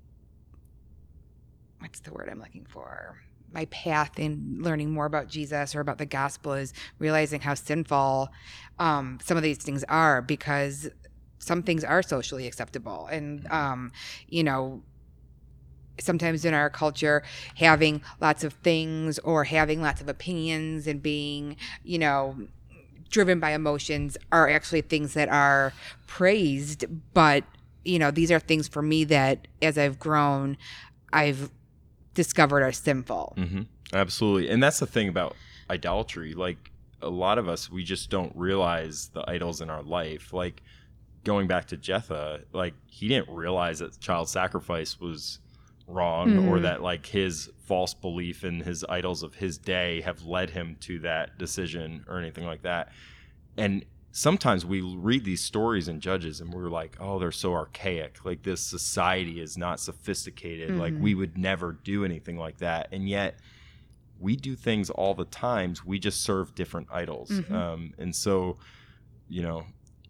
what's 1.79 1.99
the 2.01 2.11
word 2.11 2.27
I'm 2.29 2.39
looking 2.39 2.65
for? 2.65 3.17
My 3.51 3.65
path 3.65 4.19
in 4.19 4.57
learning 4.59 4.91
more 4.91 5.05
about 5.05 5.27
Jesus 5.27 5.75
or 5.75 5.79
about 5.79 5.99
the 5.99 6.05
gospel 6.05 6.53
is 6.53 6.73
realizing 6.99 7.39
how 7.39 7.53
sinful 7.53 8.29
um, 8.79 9.19
some 9.23 9.37
of 9.37 9.43
these 9.43 9.57
things 9.57 9.83
are 9.85 10.21
because 10.21 10.89
some 11.39 11.63
things 11.63 11.83
are 11.83 12.01
socially 12.01 12.47
acceptable 12.47 13.07
and 13.07 13.47
um, 13.51 13.91
you 14.27 14.43
know 14.43 14.81
sometimes 15.99 16.45
in 16.45 16.53
our 16.53 16.69
culture 16.69 17.23
having 17.55 18.01
lots 18.21 18.43
of 18.43 18.53
things 18.53 19.19
or 19.19 19.43
having 19.43 19.81
lots 19.81 20.01
of 20.01 20.07
opinions 20.09 20.87
and 20.87 21.01
being 21.01 21.55
you 21.83 21.97
know 21.97 22.35
driven 23.09 23.39
by 23.39 23.51
emotions 23.51 24.17
are 24.31 24.49
actually 24.49 24.81
things 24.81 25.13
that 25.13 25.29
are 25.29 25.73
praised 26.07 26.85
but 27.13 27.43
you 27.85 27.97
know 27.97 28.11
these 28.11 28.31
are 28.31 28.39
things 28.39 28.67
for 28.67 28.81
me 28.81 29.03
that 29.03 29.47
as 29.61 29.77
i've 29.77 29.97
grown 29.97 30.57
i've 31.13 31.49
discovered 32.13 32.61
are 32.63 32.71
sinful 32.71 33.33
Mm-hmm. 33.37 33.61
Absolutely. 33.93 34.49
And 34.49 34.61
that's 34.61 34.79
the 34.79 34.85
thing 34.85 35.07
about 35.07 35.35
idolatry. 35.69 36.33
Like 36.33 36.71
a 37.01 37.09
lot 37.09 37.37
of 37.37 37.47
us, 37.47 37.71
we 37.71 37.83
just 37.83 38.09
don't 38.09 38.35
realize 38.35 39.09
the 39.13 39.23
idols 39.29 39.61
in 39.61 39.69
our 39.69 39.83
life. 39.83 40.33
Like 40.33 40.61
going 41.23 41.47
back 41.47 41.67
to 41.67 41.77
Jephthah, 41.77 42.41
like 42.53 42.73
he 42.87 43.07
didn't 43.07 43.29
realize 43.29 43.79
that 43.79 43.99
child 43.99 44.29
sacrifice 44.29 44.99
was 44.99 45.39
wrong 45.87 46.37
or 46.49 46.57
Mhm. 46.57 46.61
that 46.63 46.81
like 46.81 47.05
his 47.05 47.49
false 47.65 47.93
belief 47.93 48.43
in 48.43 48.59
his 48.61 48.83
idols 48.89 49.23
of 49.23 49.35
his 49.35 49.57
day 49.57 50.01
have 50.01 50.23
led 50.23 50.49
him 50.51 50.75
to 50.81 50.99
that 50.99 51.37
decision 51.37 52.03
or 52.07 52.19
anything 52.19 52.45
like 52.45 52.61
that. 52.63 52.91
And 53.57 53.85
sometimes 54.11 54.65
we 54.65 54.81
read 54.81 55.23
these 55.23 55.41
stories 55.41 55.87
in 55.87 55.99
judges 55.99 56.41
and 56.41 56.51
we're 56.53 56.69
like 56.69 56.97
oh 56.99 57.19
they're 57.19 57.31
so 57.31 57.53
archaic 57.53 58.23
like 58.25 58.41
this 58.41 58.61
society 58.61 59.39
is 59.39 59.57
not 59.57 59.79
sophisticated 59.79 60.71
like 60.75 60.93
Mhm. 60.93 61.01
we 61.01 61.13
would 61.13 61.37
never 61.37 61.73
do 61.83 62.03
anything 62.03 62.35
like 62.37 62.57
that 62.57 62.87
and 62.91 63.07
yet 63.07 63.37
we 64.19 64.35
do 64.35 64.55
things 64.55 64.89
all 64.89 65.13
the 65.13 65.25
times 65.25 65.85
we 65.85 65.99
just 65.99 66.21
serve 66.23 66.55
different 66.55 66.87
idols 66.91 67.29
Mhm. 67.29 67.51
um, 67.51 67.93
and 67.99 68.15
so 68.15 68.57
you 69.29 69.43
know 69.43 69.67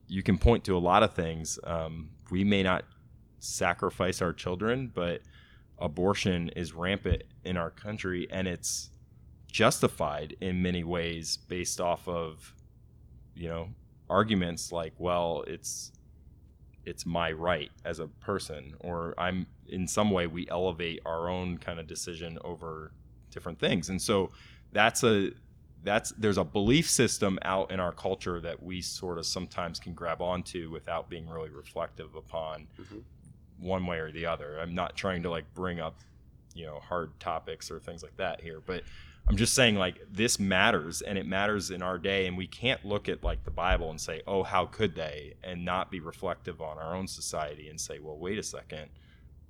you 0.07 0.23
can 0.23 0.37
point 0.37 0.63
to 0.63 0.77
a 0.77 0.79
lot 0.79 1.03
of 1.03 1.13
things 1.13 1.59
um, 1.65 2.09
we 2.31 2.45
may 2.45 2.63
not 2.63 2.85
sacrifice 3.39 4.21
our 4.21 4.31
children 4.31 4.89
but 4.93 5.21
abortion 5.79 6.49
is 6.55 6.73
rampant 6.73 7.23
in 7.43 7.57
our 7.57 7.69
country 7.69 8.27
and 8.31 8.47
it's 8.47 8.89
justified 9.47 10.35
in 10.41 10.61
many 10.61 10.83
ways 10.83 11.37
based 11.47 11.79
off 11.79 12.07
of 12.07 12.53
you 13.35 13.47
know 13.47 13.69
arguments 14.09 14.71
like 14.71 14.93
well 14.97 15.43
it's 15.47 15.91
it's 16.85 17.05
my 17.05 17.31
right 17.31 17.71
as 17.85 17.99
a 17.99 18.07
person 18.07 18.73
or 18.79 19.13
i'm 19.17 19.45
in 19.67 19.87
some 19.87 20.11
way 20.11 20.27
we 20.27 20.47
elevate 20.49 20.99
our 21.05 21.29
own 21.29 21.57
kind 21.57 21.79
of 21.79 21.87
decision 21.87 22.37
over 22.43 22.91
different 23.31 23.59
things 23.59 23.89
and 23.89 24.01
so 24.01 24.29
that's 24.73 25.03
a 25.03 25.31
that's 25.83 26.11
there's 26.17 26.37
a 26.37 26.43
belief 26.43 26.89
system 26.89 27.37
out 27.43 27.71
in 27.71 27.79
our 27.79 27.91
culture 27.91 28.41
that 28.41 28.61
we 28.61 28.81
sort 28.81 29.17
of 29.17 29.25
sometimes 29.25 29.79
can 29.79 29.93
grab 29.93 30.21
onto 30.21 30.69
without 30.71 31.09
being 31.09 31.29
really 31.29 31.49
reflective 31.49 32.15
upon 32.15 32.67
Mhm. 32.79 33.03
One 33.59 33.85
way 33.85 33.99
or 33.99 34.11
the 34.11 34.25
other. 34.25 34.59
I'm 34.59 34.75
not 34.75 34.95
trying 34.95 35.23
to 35.23 35.29
like 35.29 35.53
bring 35.53 35.79
up 35.79 35.95
you 36.57 36.65
know 36.65 36.79
hard 36.79 37.17
topics 37.19 37.69
or 37.69 37.79
things 37.79 38.01
like 38.01 38.17
that 38.17 38.41
here 38.41 38.59
but 38.65 38.81
i'm 39.27 39.37
just 39.37 39.53
saying 39.53 39.75
like 39.75 39.99
this 40.11 40.39
matters 40.39 41.01
and 41.01 41.17
it 41.17 41.25
matters 41.25 41.69
in 41.69 41.83
our 41.83 41.99
day 41.99 42.25
and 42.25 42.35
we 42.35 42.47
can't 42.47 42.83
look 42.83 43.07
at 43.07 43.23
like 43.23 43.43
the 43.43 43.51
bible 43.51 43.91
and 43.91 44.01
say 44.01 44.21
oh 44.27 44.43
how 44.43 44.65
could 44.65 44.95
they? 44.95 45.35
and 45.43 45.63
not 45.63 45.91
be 45.91 45.99
reflective 45.99 46.59
on 46.61 46.77
our 46.77 46.95
own 46.95 47.07
society 47.07 47.69
and 47.69 47.79
say 47.79 47.99
well 47.99 48.17
wait 48.17 48.37
a 48.37 48.43
second. 48.43 48.89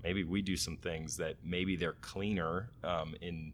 Maybe 0.03 0.23
we 0.23 0.41
do 0.41 0.55
some 0.55 0.77
things 0.77 1.17
that 1.17 1.37
maybe 1.43 1.75
they're 1.75 1.97
cleaner 2.01 2.69
um, 2.83 3.15
in 3.19 3.51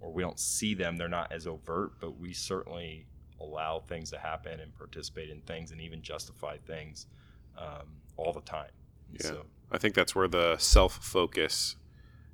or 0.00 0.12
we 0.12 0.22
don't 0.22 0.38
see 0.38 0.74
them. 0.74 0.98
They're 0.98 1.08
not 1.08 1.32
as 1.32 1.46
overt 1.46 1.92
but 2.00 2.18
we 2.18 2.32
certainly 2.32 3.06
allow 3.40 3.80
things 3.80 4.10
to 4.10 4.18
happen 4.18 4.60
and 4.60 4.76
participate 4.76 5.30
in 5.30 5.40
things 5.42 5.70
and 5.70 5.80
even 5.80 6.02
justify 6.02 6.56
things 6.66 7.06
um, 7.56 7.86
all 8.16 8.32
the 8.32 8.42
time. 8.42 8.70
Yeah. 9.12 9.22
so 9.22 9.46
I 9.70 9.78
think 9.78 9.94
that's 9.94 10.14
where 10.14 10.28
the 10.28 10.56
self 10.58 10.96
focus 11.04 11.76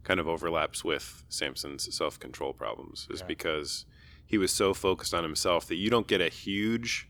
kind 0.05 0.19
of 0.21 0.27
overlaps 0.29 0.85
with 0.85 1.25
Samson's 1.29 1.95
self 1.95 2.19
control 2.19 2.53
problems, 2.53 3.07
is 3.11 3.21
Yeah. 3.21 3.27
because 3.27 3.87
he 4.27 4.39
was 4.39 4.51
so 4.53 4.75
focused 4.75 5.15
on 5.15 5.23
himself 5.23 5.67
that 5.69 5.77
you 5.77 5.91
don't 5.91 6.07
get 6.07 6.21
a 6.21 6.29
huge. 6.29 7.09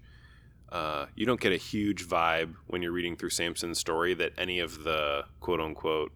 Uh, 0.71 1.07
you 1.15 1.27
don't 1.27 1.41
get 1.41 1.53
a 1.53 1.57
huge 1.59 2.07
vibe 2.09 2.55
when 2.67 2.81
you're 2.83 2.93
reading 2.93 3.15
through 3.17 3.31
Samson's 3.31 3.79
story 3.79 4.15
that 4.15 4.33
any 4.39 4.59
of 4.59 4.85
the 4.85 5.25
quote 5.41 5.61
unquote 5.61 6.13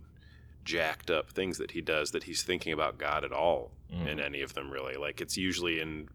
jacked 0.65 1.11
up 1.11 1.31
things 1.31 1.59
that 1.59 1.73
he 1.73 1.81
does 1.81 2.11
that 2.13 2.25
he's 2.25 2.43
thinking 2.43 2.73
about 2.73 2.99
God 2.99 3.23
at 3.23 3.33
all 3.33 3.71
Mhm. 3.93 4.07
in 4.09 4.21
any 4.21 4.41
of 4.43 4.55
them 4.55 4.71
really. 4.71 4.97
Like 4.97 5.21
it's 5.21 5.37
usually 5.37 5.79
in 5.81 6.09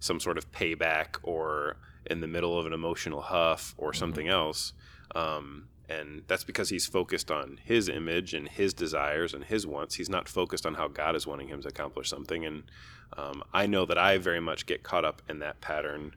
some 0.00 0.18
sort 0.18 0.36
of 0.38 0.50
payback 0.50 1.16
or 1.22 1.76
in 2.06 2.20
the 2.20 2.26
middle 2.26 2.58
of 2.58 2.66
an 2.66 2.72
emotional 2.72 3.20
huff 3.22 3.74
or 3.78 3.92
something 3.92 4.28
else. 4.28 4.72
Um, 5.14 5.68
and 5.88 6.22
that's 6.26 6.44
because 6.44 6.70
he's 6.70 6.86
focused 6.86 7.30
on 7.30 7.58
his 7.62 7.88
image 7.88 8.32
and 8.34 8.48
his 8.48 8.72
desires 8.74 9.34
and 9.34 9.44
his 9.44 9.66
wants. 9.66 9.96
He's 9.96 10.08
not 10.08 10.28
focused 10.28 10.64
on 10.66 10.74
how 10.74 10.88
God 10.88 11.14
is 11.14 11.26
wanting 11.26 11.48
him 11.48 11.60
to 11.62 11.68
accomplish 11.68 12.08
something. 12.08 12.44
And 12.44 12.62
um, 13.16 13.42
I 13.52 13.66
know 13.66 13.84
that 13.86 13.98
I 13.98 14.18
very 14.18 14.40
much 14.40 14.66
get 14.66 14.82
caught 14.82 15.04
up 15.04 15.22
in 15.28 15.40
that 15.40 15.60
pattern 15.60 16.14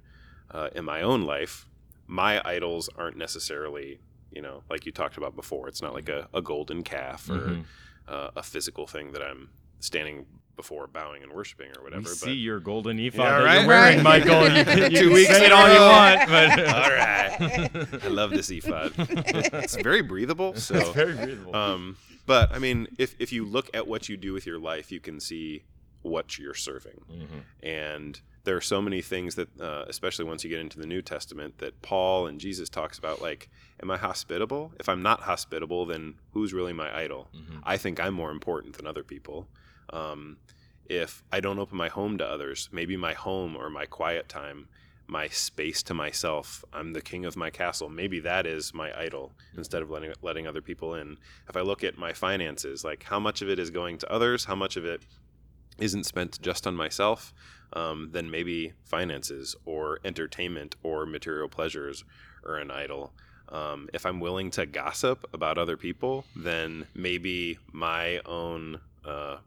uh, 0.52 0.70
in 0.76 0.86
my 0.86 1.02
own 1.02 1.24
life. 1.24 1.68
My 2.08 2.42
idols 2.48 2.90
aren't 2.98 3.18
necessarily, 3.18 4.00
you 4.32 4.42
know, 4.42 4.64
like 4.70 4.86
you 4.86 4.92
talked 4.94 5.18
about 5.18 5.36
before. 5.36 5.68
It's 5.68 5.82
not 5.82 5.94
like 5.94 6.08
a, 6.10 6.28
a 6.34 6.42
golden 6.42 6.82
calf 6.84 7.30
or 7.30 7.34
Mhm. 7.34 7.64
uh, 8.08 8.30
a 8.38 8.44
physical 8.44 8.88
thing 8.88 9.12
that 9.12 9.22
I'm 9.22 9.50
standing 9.80 10.26
before 10.56 10.88
bowing 10.88 11.22
and 11.22 11.32
worshiping 11.32 11.70
or 11.78 11.84
whatever. 11.84 12.02
we 12.02 12.06
but 12.06 12.16
see 12.18 12.34
your 12.34 12.60
golden 12.60 12.98
ephod 13.00 13.20
Yeah, 13.26 13.38
that 13.40 13.46
right? 13.46 13.58
you're 13.60 13.68
wearing, 13.68 13.98
Right. 13.98 14.04
Michael. 14.04 14.44
You, 14.58 14.66
can- 14.66 14.92
you 14.92 14.98
Two 15.00 15.14
weeks 15.14 15.30
say 15.30 15.46
it 15.46 15.52
all 15.52 15.72
you 15.72 15.80
want, 15.80 16.28
but 16.28 16.50
all 16.76 16.90
right, 16.92 18.04
I 18.04 18.08
love 18.08 18.32
this 18.32 18.50
ephod. 18.50 18.94
It's 18.98 19.76
very 19.76 20.02
breathable. 20.02 20.56
So 20.56 20.76
it's 20.76 20.90
very 20.90 21.14
beautiful. 21.16 21.56
Um, 21.56 21.98
but 22.26 22.52
I 22.52 22.60
mean, 22.60 22.88
if 22.98 23.16
if 23.20 23.32
you 23.32 23.46
look 23.46 23.70
at 23.76 23.88
what 23.88 24.10
you 24.10 24.18
do 24.18 24.34
with 24.34 24.46
your 24.48 24.60
life, 24.60 24.92
you 24.92 25.00
can 25.00 25.20
see 25.20 25.64
what 26.02 26.40
you're 26.40 26.54
serving. 26.56 27.02
Mhm. 27.12 27.42
And 27.64 28.22
there 28.44 28.56
are 28.56 28.62
so 28.62 28.82
many 28.82 29.02
things 29.02 29.36
that, 29.36 29.50
uh, 29.62 29.84
especially 29.88 30.26
once 30.26 30.44
you 30.44 30.50
get 30.50 30.60
into 30.60 30.80
the 30.80 30.86
New 30.88 31.02
Testament, 31.02 31.58
that 31.60 31.82
Paul 31.82 32.28
and 32.28 32.40
Jesus 32.40 32.70
talks 32.70 32.98
about. 32.98 33.22
Like, 33.22 33.50
am 33.84 33.92
I 33.92 33.98
hospitable? 33.98 34.72
If 34.80 34.88
I'm 34.90 35.02
not 35.04 35.22
hospitable, 35.22 35.86
then 35.86 36.16
who's 36.32 36.54
really 36.54 36.74
my 36.74 36.90
idol? 36.98 37.30
Mhm. 37.36 37.62
I 37.64 37.78
think 37.78 38.00
I'm 38.00 38.14
more 38.14 38.32
important 38.32 38.78
than 38.78 38.88
other 38.88 39.04
people. 39.04 39.48
Um, 39.92 40.38
if 40.86 41.24
I 41.32 41.40
don't 41.40 41.60
open 41.60 41.78
my 41.78 41.90
home 41.90 42.18
to 42.18 42.26
others, 42.26 42.70
maybe 42.72 42.96
my 42.96 43.14
home 43.14 43.56
or 43.56 43.70
my 43.70 43.86
quiet 43.86 44.30
time, 44.30 44.68
my 45.08 45.28
space 45.28 45.84
to 45.84 45.94
myself, 45.94 46.64
I'm 46.74 46.94
the 46.94 47.02
king 47.02 47.26
of 47.26 47.38
my 47.38 47.50
castle. 47.50 47.90
Maybe 47.90 48.20
that 48.22 48.46
is 48.46 48.74
my 48.74 48.98
idol 48.98 49.32
instead 49.56 49.82
of 49.82 49.90
letting 49.90 50.14
letting 50.22 50.48
other 50.48 50.62
people 50.62 50.96
in. 50.96 51.18
If 51.50 51.56
I 51.56 51.62
look 51.62 51.84
at 51.84 51.98
my 51.98 52.14
finances, 52.14 52.84
like 52.84 53.04
how 53.04 53.20
much 53.20 53.42
of 53.42 53.50
it 53.50 53.60
is 53.60 53.70
going 53.70 53.98
to 54.00 54.12
others, 54.12 54.46
how 54.46 54.56
much 54.56 54.76
of 54.76 54.86
it 54.86 55.02
isn't 55.78 56.06
spent 56.06 56.42
just 56.42 56.68
on 56.68 56.76
myself, 56.76 57.34
um, 57.74 58.10
then 58.12 58.30
maybe 58.30 58.74
finances 58.84 59.56
or 59.66 60.00
entertainment 60.04 60.76
or 60.84 61.06
material 61.06 61.48
pleasures 61.48 62.04
are 62.46 62.58
an 62.58 62.72
idol. 62.72 63.14
Um, 63.50 63.90
if 63.94 64.06
I'm 64.06 64.20
willing 64.20 64.52
to 64.52 64.66
gossip 64.66 65.26
about 65.34 65.58
other 65.58 65.78
people, 65.78 66.26
then 66.36 66.88
maybe 66.94 67.60
my 67.72 68.20
own 68.26 68.82
uh, 69.06 69.38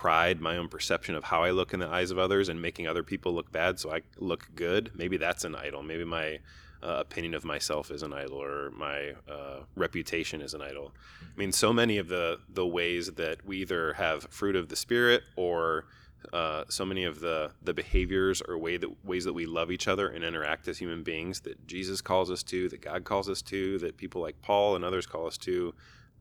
pride, 0.00 0.40
my 0.40 0.56
own 0.56 0.66
perception 0.66 1.14
of 1.14 1.24
how 1.24 1.42
I 1.42 1.50
look 1.50 1.74
in 1.74 1.80
the 1.80 1.86
eyes 1.86 2.10
of 2.10 2.18
others 2.18 2.48
and 2.48 2.62
making 2.62 2.88
other 2.88 3.02
people 3.02 3.34
look 3.34 3.52
bad 3.52 3.78
so 3.78 3.92
I 3.92 4.00
look 4.16 4.48
good, 4.54 4.92
maybe 4.94 5.18
that's 5.18 5.44
an 5.44 5.54
idol. 5.54 5.82
Maybe 5.82 6.04
my 6.04 6.38
uh, 6.82 7.00
opinion 7.00 7.34
of 7.34 7.44
myself 7.44 7.90
is 7.90 8.02
an 8.02 8.14
idol 8.14 8.42
or 8.42 8.70
my 8.70 9.10
uh, 9.30 9.58
reputation 9.76 10.40
is 10.40 10.54
an 10.54 10.62
idol. 10.62 10.94
I 11.20 11.38
mean, 11.38 11.52
so 11.52 11.70
many 11.70 11.98
of 11.98 12.08
the, 12.08 12.38
the 12.48 12.66
ways 12.66 13.08
that 13.08 13.44
we 13.44 13.58
either 13.58 13.92
have 13.92 14.22
fruit 14.30 14.56
of 14.56 14.70
the 14.70 14.76
Spirit 14.76 15.22
or 15.36 15.84
uh, 16.32 16.64
so 16.70 16.86
many 16.86 17.04
of 17.04 17.20
the, 17.20 17.50
the 17.62 17.74
behaviors 17.74 18.40
or 18.40 18.56
way 18.56 18.78
that, 18.78 19.04
ways 19.04 19.26
that 19.26 19.34
we 19.34 19.44
love 19.44 19.70
each 19.70 19.86
other 19.86 20.08
and 20.08 20.24
interact 20.24 20.66
as 20.66 20.78
human 20.78 21.02
beings 21.02 21.40
that 21.40 21.66
Jesus 21.66 22.00
calls 22.00 22.30
us 22.30 22.42
to, 22.44 22.70
that 22.70 22.80
God 22.80 23.04
calls 23.04 23.28
us 23.28 23.42
to, 23.42 23.78
that 23.80 23.98
people 23.98 24.22
like 24.22 24.40
Paul 24.40 24.76
and 24.76 24.82
others 24.82 25.04
call 25.04 25.26
us 25.26 25.36
to, 25.38 25.74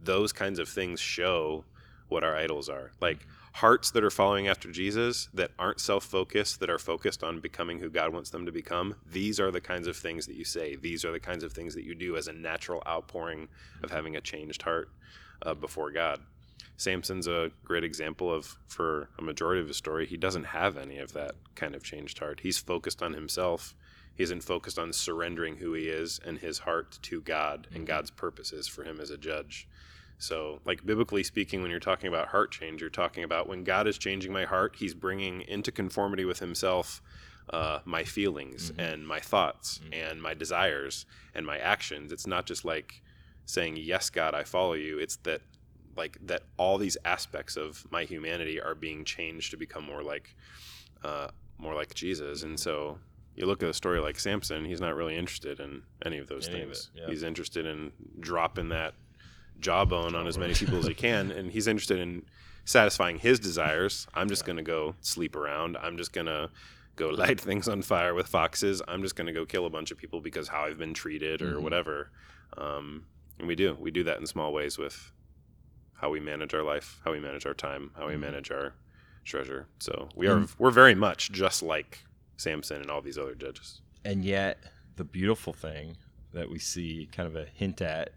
those 0.04 0.34
kinds 0.34 0.60
of 0.60 0.68
things 0.68 1.00
show 1.00 1.64
what 2.10 2.26
our 2.26 2.36
idols 2.36 2.68
are. 2.68 2.92
Like 3.00 3.26
hearts 3.54 3.92
that 3.92 4.04
are 4.04 4.10
following 4.10 4.48
after 4.48 4.72
Jesus 4.72 5.30
that 5.34 5.52
aren't 5.58 5.80
self 5.80 6.04
focused, 6.04 6.60
that 6.60 6.70
are 6.70 6.80
focused 6.80 7.24
on 7.24 7.40
becoming 7.40 7.80
who 7.80 7.90
God 7.90 8.14
wants 8.14 8.30
them 8.30 8.46
to 8.46 8.52
become. 8.52 8.96
These 9.06 9.40
are 9.40 9.52
the 9.52 9.62
kinds 9.62 9.88
of 9.88 9.98
things 9.98 10.26
that 10.28 10.36
you 10.36 10.46
say. 10.46 10.76
These 10.76 11.04
are 11.06 11.12
the 11.12 11.20
kinds 11.20 11.44
of 11.44 11.52
things 11.52 11.76
that 11.76 11.84
you 11.84 11.96
do 11.96 12.16
as 12.16 12.28
a 12.28 12.34
natural 12.34 12.84
outpouring 12.88 13.48
of 13.84 13.92
having 13.92 14.16
a 14.16 14.22
changed 14.22 14.62
heart 14.62 14.90
uh, 15.42 15.54
before 15.54 15.92
God. 15.92 16.20
Samson's 16.78 17.28
a 17.28 17.52
great 17.66 17.84
example 17.84 18.34
of, 18.34 18.58
for 18.68 19.10
a 19.18 19.22
majority 19.22 19.62
of 19.62 19.68
his 19.68 19.76
story, 19.76 20.06
he 20.06 20.16
doesn't 20.16 20.46
have 20.46 20.78
any 20.78 20.98
of 20.98 21.12
that 21.14 21.36
kind 21.56 21.76
of 21.76 21.84
changed 21.84 22.20
heart. 22.20 22.40
He's 22.42 22.58
focused 22.58 23.02
on 23.02 23.14
himself. 23.14 23.76
He 24.16 24.24
isn't 24.24 24.44
focused 24.44 24.80
on 24.80 24.94
surrendering 24.94 25.58
who 25.58 25.74
he 25.74 25.90
is 25.90 26.20
and 26.26 26.38
his 26.40 26.60
heart 26.60 26.98
to 27.04 27.22
God 27.22 27.68
and 27.74 27.86
God's 27.86 28.12
purposes 28.12 28.68
for 28.68 28.84
him 28.84 29.00
as 29.02 29.10
a 29.10 29.18
judge. 29.18 29.68
So, 30.22 30.60
like 30.66 30.86
biblically 30.86 31.24
speaking, 31.24 31.62
when 31.62 31.72
you're 31.72 31.80
talking 31.80 32.10
about 32.10 32.28
heart 32.28 32.52
change, 32.52 32.82
you're 32.82 32.90
talking 32.90 33.24
about 33.24 33.48
when 33.48 33.64
God 33.64 33.88
is 33.88 33.98
changing 33.98 34.34
my 34.34 34.44
heart, 34.46 34.76
He's 34.78 34.94
bringing 34.94 35.42
into 35.42 35.72
conformity 35.72 36.26
with 36.26 36.40
Himself 36.40 37.02
uh, 37.52 37.80
my 37.86 38.04
feelings 38.04 38.72
and 38.78 39.08
my 39.08 39.20
thoughts 39.20 39.80
and 39.92 40.22
my 40.22 40.34
desires 40.34 41.06
and 41.34 41.46
my 41.46 41.58
actions. 41.58 42.12
It's 42.12 42.28
not 42.28 42.46
just 42.46 42.66
like 42.66 43.02
saying, 43.46 43.78
Yes, 43.78 44.10
God, 44.10 44.36
I 44.36 44.44
follow 44.44 44.74
you. 44.74 45.00
It's 45.00 45.16
that, 45.24 45.42
like, 45.96 46.18
that 46.28 46.44
all 46.58 46.78
these 46.78 46.98
aspects 47.06 47.56
of 47.56 47.88
my 47.90 48.04
humanity 48.04 48.62
are 48.62 48.76
being 48.76 49.06
changed 49.06 49.52
to 49.52 49.58
become 49.58 49.86
more 49.86 50.04
like, 50.04 50.36
uh, 51.04 51.30
more 51.58 51.76
like 51.76 51.94
Jesus. 51.96 52.44
And 52.44 52.60
so, 52.60 53.00
you 53.36 53.46
look 53.46 53.64
at 53.64 53.70
a 53.70 53.74
story 53.74 54.02
like 54.02 54.20
Samson, 54.20 54.66
he's 54.66 54.82
not 54.82 54.96
really 54.96 55.16
interested 55.16 55.62
in 55.62 55.84
any 56.06 56.18
of 56.18 56.28
those 56.28 56.50
Any 56.50 56.60
of 56.64 56.68
things. 56.68 56.90
it, 56.94 57.00
yeah. 57.00 57.08
He's 57.08 57.24
interested 57.24 57.66
in 57.66 57.94
dropping 58.20 58.68
that 58.70 58.96
jawbone 59.60 60.16
on 60.16 60.28
as 60.28 60.38
many 60.38 60.54
people 60.54 60.78
as 60.78 60.86
he 60.88 60.94
can, 60.94 61.32
and 61.32 61.52
he's 61.52 61.68
interested 61.68 62.00
in 62.00 62.24
satisfying 62.66 63.18
his 63.20 63.40
desires. 63.40 64.08
I'm 64.14 64.30
just 64.30 64.46
going 64.46 64.58
to 64.58 64.64
go 64.64 64.96
sleep 65.02 65.36
around. 65.36 65.78
I'm 65.78 65.98
just 65.98 66.14
going 66.14 66.28
to 66.28 66.50
go 66.96 67.10
light 67.10 67.40
things 67.40 67.68
on 67.68 67.82
fire 67.82 68.14
with 68.14 68.28
foxes. 68.28 68.82
I'm 68.88 69.02
just 69.02 69.16
going 69.16 69.28
to 69.28 69.34
go 69.34 69.46
kill 69.46 69.66
a 69.66 69.70
bunch 69.70 69.92
of 69.92 69.98
people 69.98 70.22
because 70.22 70.48
how 70.48 70.66
I've 70.66 70.78
been 70.78 70.94
treated 70.94 71.42
or 71.42 71.56
Mhm. 71.56 71.62
whatever. 71.62 72.12
Um, 72.58 73.06
and 73.38 73.48
we 73.48 73.56
do. 73.56 73.76
We 73.80 73.92
do 73.92 74.04
that 74.04 74.20
in 74.20 74.26
small 74.28 74.52
ways 74.54 74.78
with 74.78 75.12
how 75.94 76.10
we 76.10 76.20
manage 76.20 76.54
our 76.54 76.64
life, 76.64 77.00
how 77.04 77.12
we 77.12 77.20
manage 77.20 77.46
our 77.46 77.54
time, 77.54 77.92
how 77.98 78.08
we 78.08 78.14
Mhm. 78.14 78.20
manage 78.22 78.52
our 78.52 78.74
treasure. 79.26 79.68
So 79.80 80.10
we 80.16 80.28
are 80.28 80.38
And- 80.38 80.50
we're 80.58 80.72
very 80.72 80.96
much 80.96 81.32
just 81.32 81.62
like 81.64 82.04
Samson 82.38 82.82
and 82.82 82.90
all 82.90 83.02
these 83.02 83.18
other 83.18 83.36
judges. 83.36 83.82
And 84.06 84.24
yet, 84.24 84.60
the 84.96 85.04
beautiful 85.04 85.54
thing 85.54 85.98
that 86.34 86.50
we 86.50 86.60
see 86.60 87.10
kind 87.12 87.28
of 87.28 87.36
a 87.36 87.46
hint 87.46 87.82
at 87.82 88.14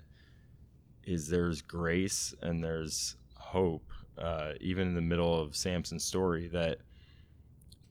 is 1.05 1.29
there's 1.29 1.63
grace 1.63 2.35
and 2.43 2.63
there's 2.63 3.17
hope, 3.35 3.91
uh, 4.19 4.53
even 4.61 4.89
in 4.89 4.95
the 4.95 5.01
middle 5.01 5.41
of 5.41 5.57
Samson's 5.57 6.05
story, 6.05 6.49
that 6.49 6.79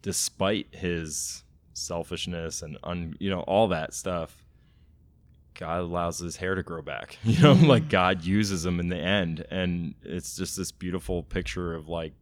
despite 0.02 0.68
his 0.72 1.44
selfishness 1.74 2.62
and 2.62 2.78
un, 2.84 3.16
you 3.20 3.30
know 3.30 3.42
all 3.42 3.68
that 3.70 3.94
stuff, 3.94 4.46
God 5.56 5.82
allows 5.82 6.20
his 6.20 6.38
hair 6.38 6.56
to 6.56 6.64
grow 6.64 6.82
back. 6.82 7.18
You 7.24 7.42
know, 7.42 7.54
like 7.54 7.90
God 7.90 8.24
uses 8.24 8.66
him 8.66 8.80
in 8.80 8.90
the 8.90 8.98
end, 8.98 9.46
and 9.52 9.96
it's 10.04 10.36
just 10.36 10.58
this 10.58 10.72
beautiful 10.72 11.24
picture 11.24 11.76
of 11.76 11.88
like, 11.88 12.14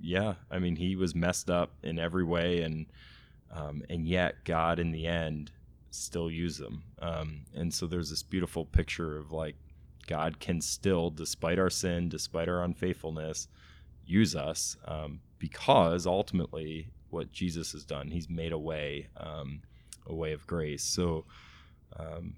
yeah, 0.00 0.34
I 0.50 0.58
mean, 0.58 0.76
he 0.76 0.96
was 0.96 1.14
messed 1.14 1.50
up 1.50 1.72
in 1.82 1.98
every 1.98 2.24
way, 2.24 2.62
and 2.62 2.86
um, 3.52 3.82
and 3.88 4.06
yet 4.06 4.44
God 4.44 4.78
in 4.78 4.92
the 4.92 5.06
end 5.06 5.50
still 5.90 6.30
used 6.30 6.60
them. 6.60 6.82
Um, 7.00 7.42
and 7.54 7.72
so 7.72 7.86
there's 7.86 8.10
this 8.10 8.22
beautiful 8.22 8.64
picture 8.64 9.16
of 9.16 9.32
like 9.32 9.56
God 10.06 10.38
can 10.40 10.60
still, 10.60 11.10
despite 11.10 11.58
our 11.58 11.70
sin, 11.70 12.08
despite 12.08 12.48
our 12.48 12.62
unfaithfulness, 12.62 13.48
use 14.04 14.36
us 14.36 14.76
um, 14.86 15.20
because 15.38 16.06
ultimately 16.06 16.88
what 17.10 17.32
Jesus 17.32 17.72
has 17.72 17.84
done, 17.84 18.08
He's 18.08 18.28
made 18.28 18.52
a 18.52 18.58
way, 18.58 19.08
um, 19.16 19.62
a 20.06 20.14
way 20.14 20.32
of 20.32 20.46
grace. 20.46 20.82
So 20.84 21.24
um, 21.98 22.34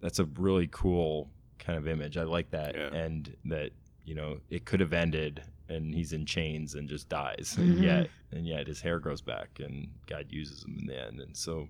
that's 0.00 0.18
a 0.18 0.24
really 0.38 0.68
cool 0.70 1.30
kind 1.58 1.78
of 1.78 1.86
image. 1.88 2.16
I 2.16 2.22
like 2.24 2.50
that, 2.50 2.74
Yeah. 2.74 2.88
and 2.92 3.34
that 3.46 3.70
you 4.04 4.14
know 4.14 4.38
it 4.50 4.64
could 4.64 4.80
have 4.80 4.92
ended 4.92 5.42
and 5.68 5.94
he's 5.94 6.12
in 6.12 6.26
chains 6.26 6.74
and 6.74 6.88
just 6.88 7.08
dies, 7.08 7.54
and 7.58 7.78
yet 7.78 8.08
and 8.32 8.46
yet 8.46 8.66
his 8.66 8.80
hair 8.80 8.98
grows 8.98 9.22
back 9.22 9.48
and 9.60 9.88
God 10.06 10.26
uses 10.30 10.64
him 10.64 10.76
in 10.80 10.86
the 10.86 11.00
end. 11.06 11.20
And 11.20 11.36
so. 11.36 11.68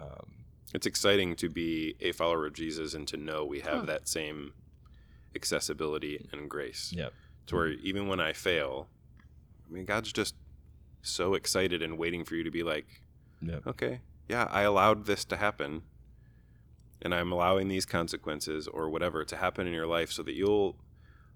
Um, 0.00 0.44
It's 0.74 0.86
exciting 0.86 1.34
to 1.36 1.48
be 1.48 1.96
a 2.00 2.12
follower 2.12 2.46
of 2.46 2.52
Jesus 2.52 2.94
and 2.94 3.08
to 3.08 3.16
know 3.16 3.44
we 3.44 3.60
have 3.60 3.80
Huh. 3.80 3.86
that 3.86 4.06
same 4.08 4.52
accessibility 5.34 6.28
and 6.32 6.48
grace. 6.48 6.92
Yep. 6.94 7.12
To 7.46 7.54
where 7.56 7.68
even 7.68 8.08
when 8.08 8.20
I 8.20 8.32
fail, 8.32 8.88
I 9.68 9.72
mean, 9.72 9.84
God's 9.84 10.12
just 10.12 10.34
so 11.02 11.34
excited 11.34 11.82
and 11.82 11.96
waiting 11.98 12.24
for 12.24 12.34
you 12.34 12.44
to 12.44 12.50
be 12.50 12.62
like, 12.62 13.02
Yep. 13.40 13.66
okay, 13.66 14.00
yeah, 14.28 14.48
I 14.50 14.62
allowed 14.62 15.06
this 15.06 15.24
to 15.26 15.36
happen. 15.36 15.82
And 17.00 17.14
I'm 17.14 17.30
allowing 17.30 17.68
these 17.68 17.86
consequences 17.86 18.66
or 18.66 18.90
whatever 18.90 19.24
to 19.24 19.36
happen 19.36 19.66
in 19.68 19.72
your 19.72 19.86
life 19.86 20.10
so 20.10 20.22
that 20.24 20.34
you'll 20.34 20.76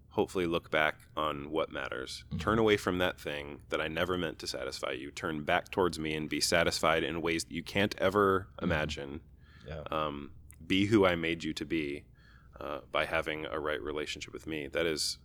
hopefully 0.09 0.45
look 0.45 0.71
back 0.71 0.97
on 1.17 1.51
what 1.51 1.71
matters. 1.73 2.25
Mhm. 2.33 2.41
Turn 2.41 2.59
away 2.59 2.77
from 2.77 2.99
that 2.99 3.19
thing 3.21 3.63
that 3.71 3.81
I 3.81 3.87
never 3.89 4.19
meant 4.19 4.39
to 4.41 4.47
satisfy 4.47 4.91
you. 4.91 5.11
Turn 5.13 5.45
back 5.45 5.71
towards 5.71 5.99
me 5.99 6.15
and 6.15 6.29
be 6.29 6.41
satisfied 6.41 7.03
in 7.05 7.23
ways 7.23 7.45
that 7.45 7.55
you 7.55 7.63
can't 7.63 7.95
ever 7.99 8.49
imagine. 8.61 9.21
Yeah. 9.67 9.83
Um, 9.91 10.33
be 10.67 10.87
who 10.87 11.07
I 11.07 11.15
made 11.15 11.45
you 11.45 11.55
to 11.55 11.65
be 11.65 12.05
uh, 12.61 12.81
by 12.91 13.05
having 13.05 13.47
a 13.47 13.59
right 13.59 13.81
relationship 13.83 14.33
with 14.33 14.47
me. 14.47 14.67
That 14.69 14.87
is 14.87 15.19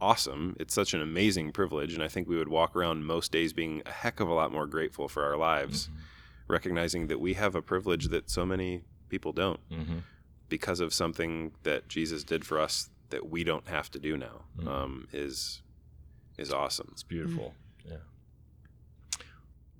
awesome. 0.00 0.56
It's 0.58 0.74
such 0.74 0.94
an 0.94 1.00
amazing 1.00 1.52
privilege. 1.52 1.94
And 1.94 2.02
I 2.02 2.08
think 2.08 2.28
we 2.28 2.36
would 2.36 2.48
walk 2.48 2.74
around 2.74 3.04
most 3.04 3.30
days 3.32 3.52
being 3.52 3.82
a 3.86 3.92
heck 3.92 4.20
of 4.20 4.28
a 4.28 4.34
lot 4.34 4.50
more 4.52 4.66
grateful 4.66 5.08
for 5.08 5.24
our 5.24 5.36
lives, 5.36 5.88
recognizing 6.48 7.06
that 7.06 7.20
we 7.20 7.34
have 7.34 7.54
a 7.54 7.62
privilege 7.62 8.08
that 8.08 8.28
so 8.30 8.44
many 8.44 8.82
people 9.08 9.32
don't 9.32 9.60
Mm-hmm. 9.70 9.98
because 10.48 10.80
of 10.80 10.92
something 10.92 11.52
that 11.62 11.88
Jesus 11.88 12.24
did 12.24 12.44
for 12.44 12.58
us 12.58 12.90
that 13.10 13.28
we 13.30 13.44
don't 13.44 13.68
have 13.68 13.90
to 13.90 13.98
do 13.98 14.16
now 14.16 14.42
Mhm. 14.58 14.66
um, 14.66 15.08
is 15.12 15.62
is 16.38 16.50
awesome. 16.52 16.88
It's 16.92 17.02
beautiful. 17.02 17.54
Yeah. 17.88 17.98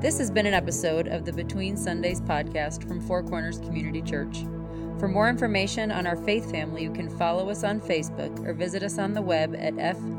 This 0.00 0.18
has 0.18 0.30
been 0.30 0.44
an 0.44 0.52
episode 0.52 1.08
of 1.08 1.24
the 1.24 1.32
Between 1.32 1.74
Sundays 1.74 2.20
podcast 2.20 2.86
from 2.86 3.00
Four 3.00 3.22
Corners 3.22 3.58
Community 3.60 4.02
Church. 4.02 4.40
For 4.98 5.08
more 5.08 5.30
information 5.30 5.90
on 5.90 6.06
our 6.06 6.18
faith 6.18 6.50
family, 6.50 6.82
you 6.82 6.92
can 6.92 7.08
follow 7.08 7.48
us 7.48 7.64
on 7.64 7.80
Facebook 7.80 8.46
or 8.46 8.52
visit 8.52 8.82
us 8.82 8.98
on 8.98 9.14
the 9.14 9.22
web 9.22 9.56
at 9.56 9.72
fccc.church. 9.72 10.16